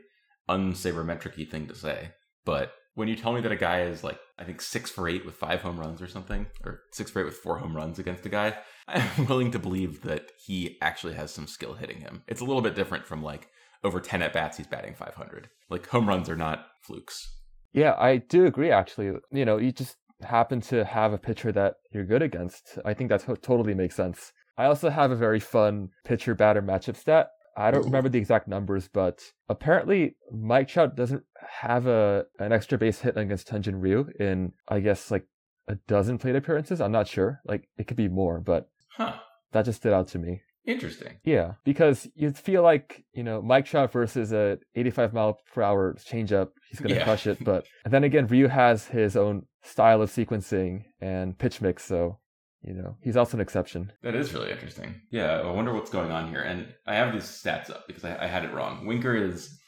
[0.49, 2.12] unsabermetric thing to say,
[2.44, 5.24] but when you tell me that a guy is like I think six for eight
[5.24, 8.26] with five home runs or something, or six for eight with four home runs against
[8.26, 12.24] a guy, I'm willing to believe that he actually has some skill hitting him.
[12.26, 13.51] It's a little bit different from like
[13.84, 15.49] over ten at bats he's batting 500.
[15.70, 17.32] Like home runs are not flukes.
[17.72, 18.72] Yeah, I do agree.
[18.72, 22.78] Actually, you know, you just happen to have a pitcher that you're good against.
[22.84, 24.32] I think that totally makes sense.
[24.57, 27.28] I also have a very fun pitcher batter matchup stat.
[27.59, 31.25] I don't remember the exact numbers, but apparently Mike Trout doesn't
[31.61, 35.27] have a an extra base hit against Hyun-Jin Ryu in I guess like
[35.67, 36.81] a dozen plate appearances.
[36.81, 37.41] I'm not sure.
[37.45, 39.15] Like it could be more, but huh.
[39.53, 40.43] that just stood out to me.
[40.67, 41.19] Interesting.
[41.25, 45.95] Yeah, because you feel like you know Mike Trout versus a 85 mile per hour
[45.95, 47.05] changeup, he's gonna yeah.
[47.05, 47.43] crush it.
[47.43, 52.21] But and then again, Ryu has his own style of sequencing and pitch mix, so
[52.63, 53.93] you know, he's also an exception.
[54.03, 55.01] That is really interesting.
[55.11, 56.41] Yeah, I wonder what's going on here.
[56.41, 58.85] And I have these stats up because I, I had it wrong.
[58.87, 59.59] Winker is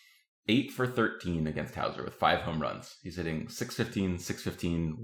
[0.48, 2.96] 8 for 13 against Houser with five home runs.
[3.02, 4.98] He's hitting 615, 615,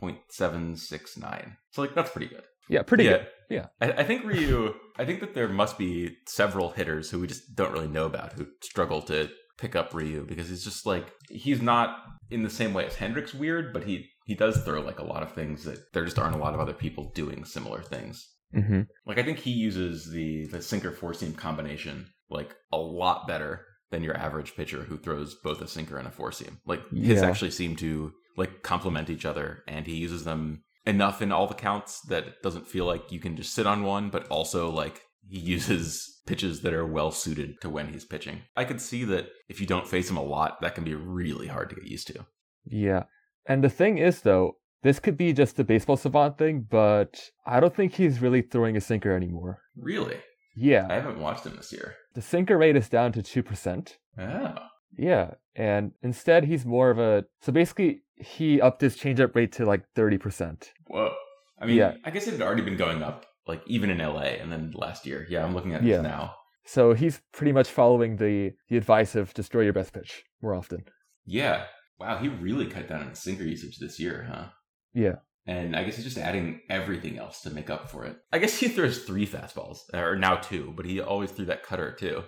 [0.00, 1.56] 1.769.
[1.70, 2.42] So, like, that's pretty good.
[2.68, 3.10] Yeah, pretty yeah.
[3.10, 3.26] good.
[3.50, 3.66] Yeah.
[3.80, 7.54] I, I think Ryu, I think that there must be several hitters who we just
[7.54, 11.62] don't really know about who struggle to pick up Ryu because he's just like, he's
[11.62, 11.98] not
[12.30, 15.22] in the same way as Hendricks weird, but he he does throw like a lot
[15.22, 18.28] of things that there just aren't a lot of other people doing similar things.
[18.54, 18.82] Mm-hmm.
[19.06, 23.66] Like I think he uses the the sinker four seam combination like a lot better
[23.90, 26.60] than your average pitcher who throws both a sinker and a four seam.
[26.66, 27.26] Like his yeah.
[27.28, 31.54] actually seem to like complement each other, and he uses them enough in all the
[31.54, 35.02] counts that it doesn't feel like you can just sit on one, but also like
[35.28, 38.42] he uses pitches that are well suited to when he's pitching.
[38.56, 41.46] I could see that if you don't face him a lot, that can be really
[41.46, 42.26] hard to get used to.
[42.64, 43.04] Yeah.
[43.46, 47.60] And the thing is, though, this could be just a baseball savant thing, but I
[47.60, 49.60] don't think he's really throwing a sinker anymore.
[49.76, 50.18] Really?
[50.54, 50.86] Yeah.
[50.90, 51.94] I haven't watched him this year.
[52.14, 53.96] The sinker rate is down to 2%.
[54.18, 54.54] Oh.
[54.96, 55.32] Yeah.
[55.56, 57.24] And instead, he's more of a.
[57.40, 60.70] So basically, he upped his changeup rate to like 30%.
[60.86, 61.14] Whoa.
[61.58, 61.94] I mean, yeah.
[62.04, 65.06] I guess it had already been going up, like even in LA and then last
[65.06, 65.26] year.
[65.28, 65.96] Yeah, I'm looking at yeah.
[65.96, 66.34] this now.
[66.64, 70.84] So he's pretty much following the, the advice of destroy your best pitch more often.
[71.26, 71.64] Yeah.
[71.98, 74.46] Wow, he really cut down on sinker usage this year, huh?
[74.92, 75.16] Yeah.
[75.46, 78.16] And I guess he's just adding everything else to make up for it.
[78.32, 81.92] I guess he throws three fastballs, or now two, but he always threw that cutter
[81.92, 82.24] too.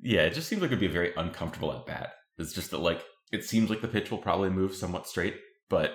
[0.00, 2.14] Yeah, it just seems like it'd be a very uncomfortable at bat.
[2.38, 3.02] It's just that, like,
[3.32, 5.36] it seems like the pitch will probably move somewhat straight,
[5.68, 5.92] but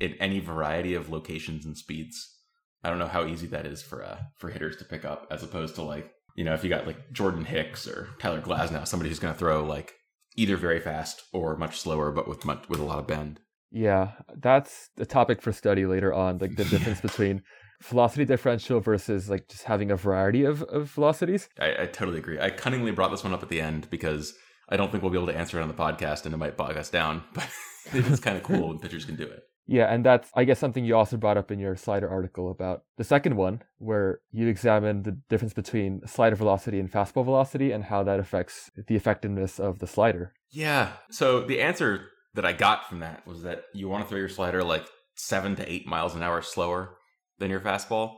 [0.00, 2.38] in any variety of locations and speeds,
[2.84, 5.42] I don't know how easy that is for uh, for hitters to pick up, as
[5.42, 9.08] opposed to like, you know, if you got like Jordan Hicks or Tyler Glasnow, somebody
[9.08, 9.92] who's going to throw like
[10.36, 13.40] either very fast or much slower, but with much, with a lot of bend.
[13.70, 17.42] Yeah, that's a topic for study later on, like the difference between
[17.82, 21.48] velocity differential versus like just having a variety of, of velocities.
[21.58, 22.38] I, I totally agree.
[22.38, 24.34] I cunningly brought this one up at the end because
[24.68, 26.56] I don't think we'll be able to answer it on the podcast and it might
[26.56, 27.48] bog us down, but
[27.92, 29.42] it's kind of cool when pitchers can do it.
[29.72, 32.82] Yeah, and that's I guess something you also brought up in your slider article about
[32.98, 37.84] the second one, where you examined the difference between slider velocity and fastball velocity and
[37.84, 40.34] how that affects the effectiveness of the slider.
[40.50, 40.92] Yeah.
[41.10, 44.28] So the answer that I got from that was that you want to throw your
[44.28, 46.98] slider like seven to eight miles an hour slower
[47.38, 48.16] than your fastball.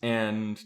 [0.00, 0.58] And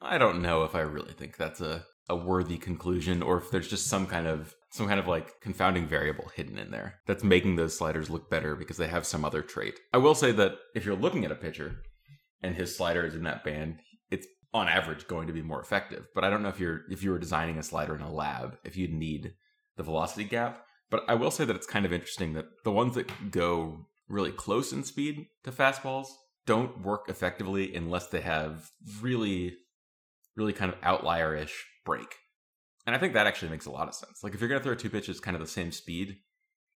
[0.00, 3.68] I don't know if I really think that's a, a worthy conclusion or if there's
[3.68, 7.56] just some kind of some kind of like confounding variable hidden in there that's making
[7.56, 9.78] those sliders look better because they have some other trait.
[9.92, 11.82] I will say that if you're looking at a pitcher
[12.42, 16.06] and his slider is in that band, it's on average going to be more effective.
[16.14, 18.58] But I don't know if you're if you were designing a slider in a lab,
[18.64, 19.34] if you'd need
[19.76, 20.64] the velocity gap.
[20.88, 24.32] But I will say that it's kind of interesting that the ones that go really
[24.32, 26.08] close in speed to fastballs
[26.46, 29.56] don't work effectively unless they have really,
[30.36, 31.52] really kind of outlierish
[31.84, 32.16] break.
[32.86, 34.22] And I think that actually makes a lot of sense.
[34.22, 36.16] Like if you're going to throw two pitches kind of the same speed,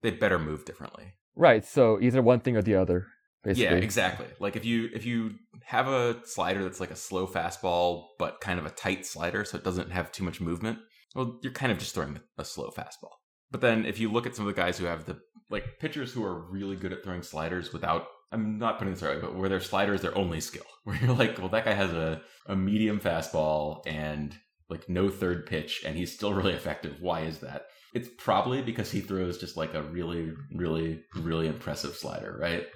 [0.02, 1.14] they better move differently.
[1.36, 1.64] Right.
[1.64, 3.06] So either one thing or the other.
[3.42, 3.64] Basically.
[3.64, 4.26] Yeah, exactly.
[4.38, 8.58] Like if you if you have a slider that's like a slow fastball but kind
[8.58, 10.78] of a tight slider so it doesn't have too much movement,
[11.14, 13.12] well, you're kind of just throwing a slow fastball.
[13.50, 16.12] But then if you look at some of the guys who have the like pitchers
[16.12, 19.48] who are really good at throwing sliders without I'm not putting this right, but where
[19.48, 20.62] their sliders their only skill.
[20.84, 24.34] Where you're like, well, that guy has a, a medium fastball and
[24.70, 26.96] like no third pitch, and he's still really effective.
[27.00, 27.66] Why is that?
[27.92, 32.66] It's probably because he throws just like a really, really, really impressive slider, right?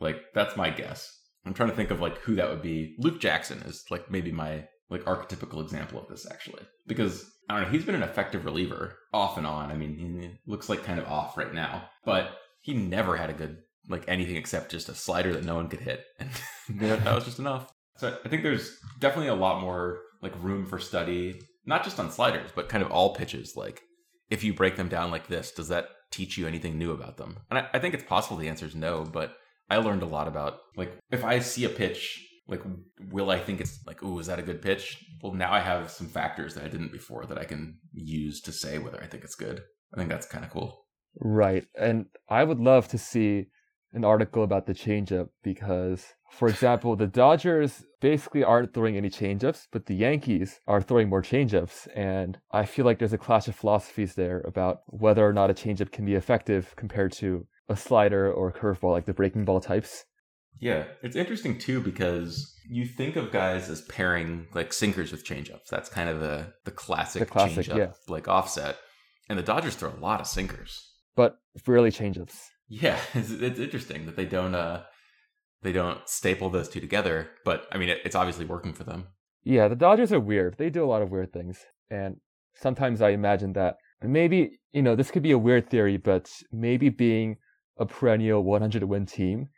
[0.00, 1.18] Like that's my guess.
[1.44, 2.96] I'm trying to think of like who that would be.
[2.98, 7.64] Luke Jackson is like maybe my like archetypical example of this actually, because I don't
[7.64, 7.70] know.
[7.70, 9.70] He's been an effective reliever off and on.
[9.70, 12.30] I mean, he looks like kind of off right now, but
[12.60, 15.80] he never had a good like anything except just a slider that no one could
[15.80, 17.70] hit, and that was just enough.
[17.96, 22.10] So I think there's definitely a lot more like room for study, not just on
[22.10, 23.56] sliders, but kind of all pitches.
[23.56, 23.82] Like
[24.30, 27.38] if you break them down like this, does that teach you anything new about them?
[27.50, 29.36] And I, I think it's possible the answer is no, but
[29.68, 32.62] I learned a lot about like if I see a pitch like
[33.10, 35.90] will i think it's like oh is that a good pitch well now i have
[35.90, 39.24] some factors that i didn't before that i can use to say whether i think
[39.24, 39.62] it's good
[39.94, 40.84] i think that's kind of cool
[41.20, 43.46] right and i would love to see
[43.92, 49.66] an article about the changeup because for example the dodgers basically aren't throwing any changeups
[49.70, 53.54] but the yankees are throwing more changeups and i feel like there's a clash of
[53.54, 58.32] philosophies there about whether or not a changeup can be effective compared to a slider
[58.32, 60.04] or a curveball like the breaking ball types
[60.62, 65.66] yeah, it's interesting too because you think of guys as pairing like sinkers with changeups.
[65.68, 67.92] That's kind of the the classic, the classic changeup, yeah.
[68.06, 68.76] like offset.
[69.28, 72.36] And the Dodgers throw a lot of sinkers, but rarely changeups.
[72.72, 74.82] Yeah, it's, it's interesting that they don't uh
[75.62, 77.28] they don't staple those two together.
[77.44, 79.08] But I mean, it, it's obviously working for them.
[79.44, 80.56] Yeah, the Dodgers are weird.
[80.56, 81.58] They do a lot of weird things,
[81.90, 82.16] and
[82.54, 86.88] sometimes I imagine that maybe you know this could be a weird theory, but maybe
[86.88, 87.36] being
[87.78, 89.48] a perennial 100 win team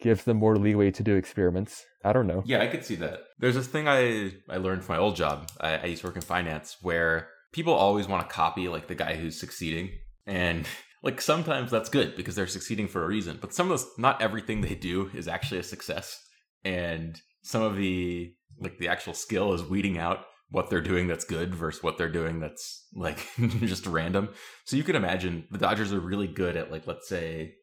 [0.00, 1.84] gives them more leeway to do experiments.
[2.04, 2.42] I don't know.
[2.44, 3.20] Yeah, I could see that.
[3.38, 5.48] There's this thing I I learned from my old job.
[5.60, 8.96] I, I used to work in finance where people always want to copy like the
[8.96, 9.90] guy who's succeeding,
[10.26, 10.66] and
[11.04, 13.38] like sometimes that's good because they're succeeding for a reason.
[13.40, 16.20] But some of those, not everything they do is actually a success,
[16.64, 21.24] and some of the like the actual skill is weeding out what they're doing that's
[21.24, 23.28] good versus what they're doing that's like
[23.60, 24.30] just random.
[24.64, 27.54] So you can imagine the Dodgers are really good at like let's say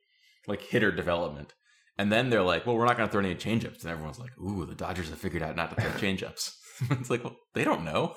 [0.48, 1.54] like hitter development
[2.02, 3.82] and then they're like, well, we're not going to throw any changeups.
[3.82, 6.52] And everyone's like, ooh, the Dodgers have figured out not to throw changeups.
[6.92, 8.16] it's like, well, they don't know.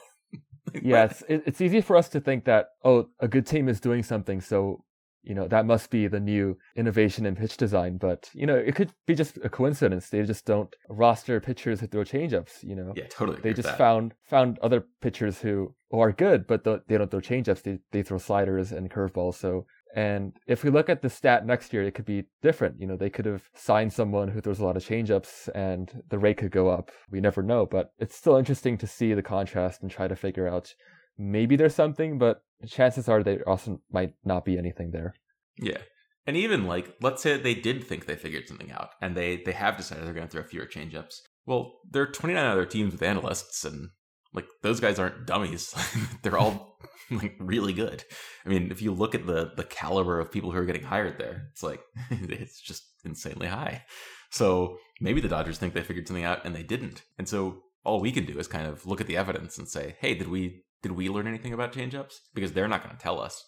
[0.73, 3.81] like, yeah, it's, it's easy for us to think that, oh, a good team is
[3.81, 4.41] doing something.
[4.41, 4.84] So,
[5.25, 7.97] you know, that must be the new innovation in pitch design.
[7.97, 10.09] But, you know, it could be just a coincidence.
[10.09, 12.93] They just don't roster pitchers who throw changeups, you know?
[12.95, 13.41] Yeah, totally.
[13.41, 17.63] They just found found other pitchers who, are good, but they don't throw changeups.
[17.63, 19.35] They, they throw sliders and curveballs.
[19.35, 19.65] So
[19.95, 22.81] and if we look at the stat next year, it could be different.
[22.81, 26.19] You know, they could have signed someone who throws a lot of changeups and the
[26.19, 26.91] rate could go up.
[27.11, 30.49] We never know, but it's still interesting to see the contrast and try to figure
[30.49, 30.75] out
[31.19, 35.15] maybe there's something, but chances are there also might not be anything there.
[35.59, 35.79] Yeah.
[36.27, 39.53] And even like, let's say they did think they figured something out and they, they
[39.53, 41.17] have decided they're going to throw fewer changeups.
[41.47, 43.91] Well, there are 29 other teams with analysts and
[44.35, 45.75] like those guys aren't dummies.
[46.23, 46.79] they're all
[47.11, 48.05] like really good.
[48.45, 51.19] I mean, if you look at the the caliber of people who are getting hired
[51.19, 53.85] there, it's like it's just insanely high.
[54.31, 57.03] So maybe the Dodgers think they figured something out and they didn't.
[57.19, 59.97] And so all we can do is kind of look at the evidence and say,
[60.01, 63.21] "Hey, did we did we learn anything about changeups?" Because they're not going to tell
[63.21, 63.45] us.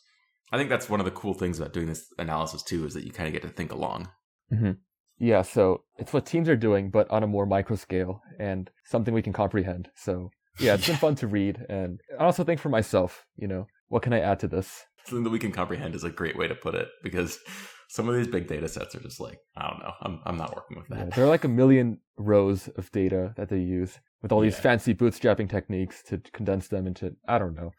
[0.50, 3.04] I think that's one of the cool things about doing this analysis too is that
[3.04, 4.08] you kind of get to think along.
[4.52, 4.72] Mm-hmm.
[5.18, 9.14] Yeah, so it's what teams are doing, but on a more micro scale and something
[9.14, 9.88] we can comprehend.
[9.94, 13.66] So yeah, it's been fun to read, and I also think for myself, you know,
[13.88, 14.84] what can I add to this?
[15.04, 17.38] Something that we can comprehend is a great way to put it because
[17.88, 19.92] some of these big data sets are just like I don't know.
[20.02, 20.98] I'm I'm not working with that.
[20.98, 24.58] Yeah, there are like a million rows of data that they use with all these
[24.58, 27.72] fancy bootstrapping techniques to condense them into I don't know.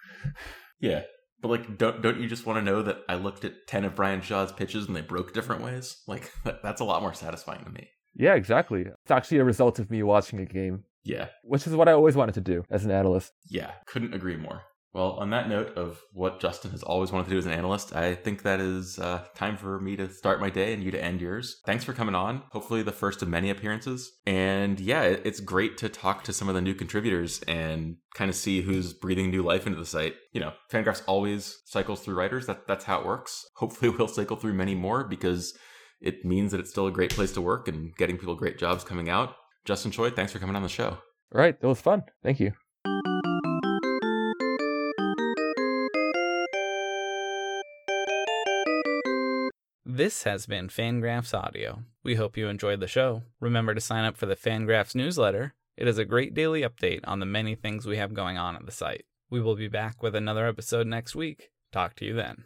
[0.79, 1.03] Yeah,
[1.41, 3.95] but like, don't don't you just want to know that I looked at ten of
[3.95, 6.01] Bryan Shaw's pitches and they broke different ways?
[6.07, 6.31] Like
[6.63, 7.89] that's a lot more satisfying to me.
[8.15, 8.81] Yeah, exactly.
[8.81, 11.27] It's actually a result of me watching a game yeah.
[11.43, 13.31] Which is what I always wanted to do as an analyst.
[13.49, 14.63] Yeah, couldn't agree more.
[14.97, 17.95] Well, on that note of what Justin has always wanted to do as an analyst,
[17.95, 20.99] I think that is uh, time for me to start my day and you to
[20.99, 21.61] end yours.
[21.67, 22.41] Thanks for coming on.
[22.49, 24.11] Hopefully, the first of many appearances.
[24.25, 28.35] And yeah, it's great to talk to some of the new contributors and kind of
[28.35, 30.15] see who's breathing new life into the site.
[30.33, 32.47] You know, Fangraphs always cycles through writers.
[32.47, 33.45] That that's how it works.
[33.57, 35.55] Hopefully, we'll cycle through many more because
[36.01, 38.83] it means that it's still a great place to work and getting people great jobs
[38.83, 39.35] coming out.
[39.63, 40.97] Justin Choi, thanks for coming on the show.
[41.35, 42.01] All right, it was fun.
[42.23, 42.53] Thank you.
[49.97, 51.81] This has been Fangraphs Audio.
[52.03, 53.23] We hope you enjoyed the show.
[53.39, 55.55] Remember to sign up for the Fangraphs newsletter.
[55.75, 58.67] It is a great daily update on the many things we have going on at
[58.67, 59.05] the site.
[59.31, 61.49] We will be back with another episode next week.
[61.71, 62.43] Talk to you then.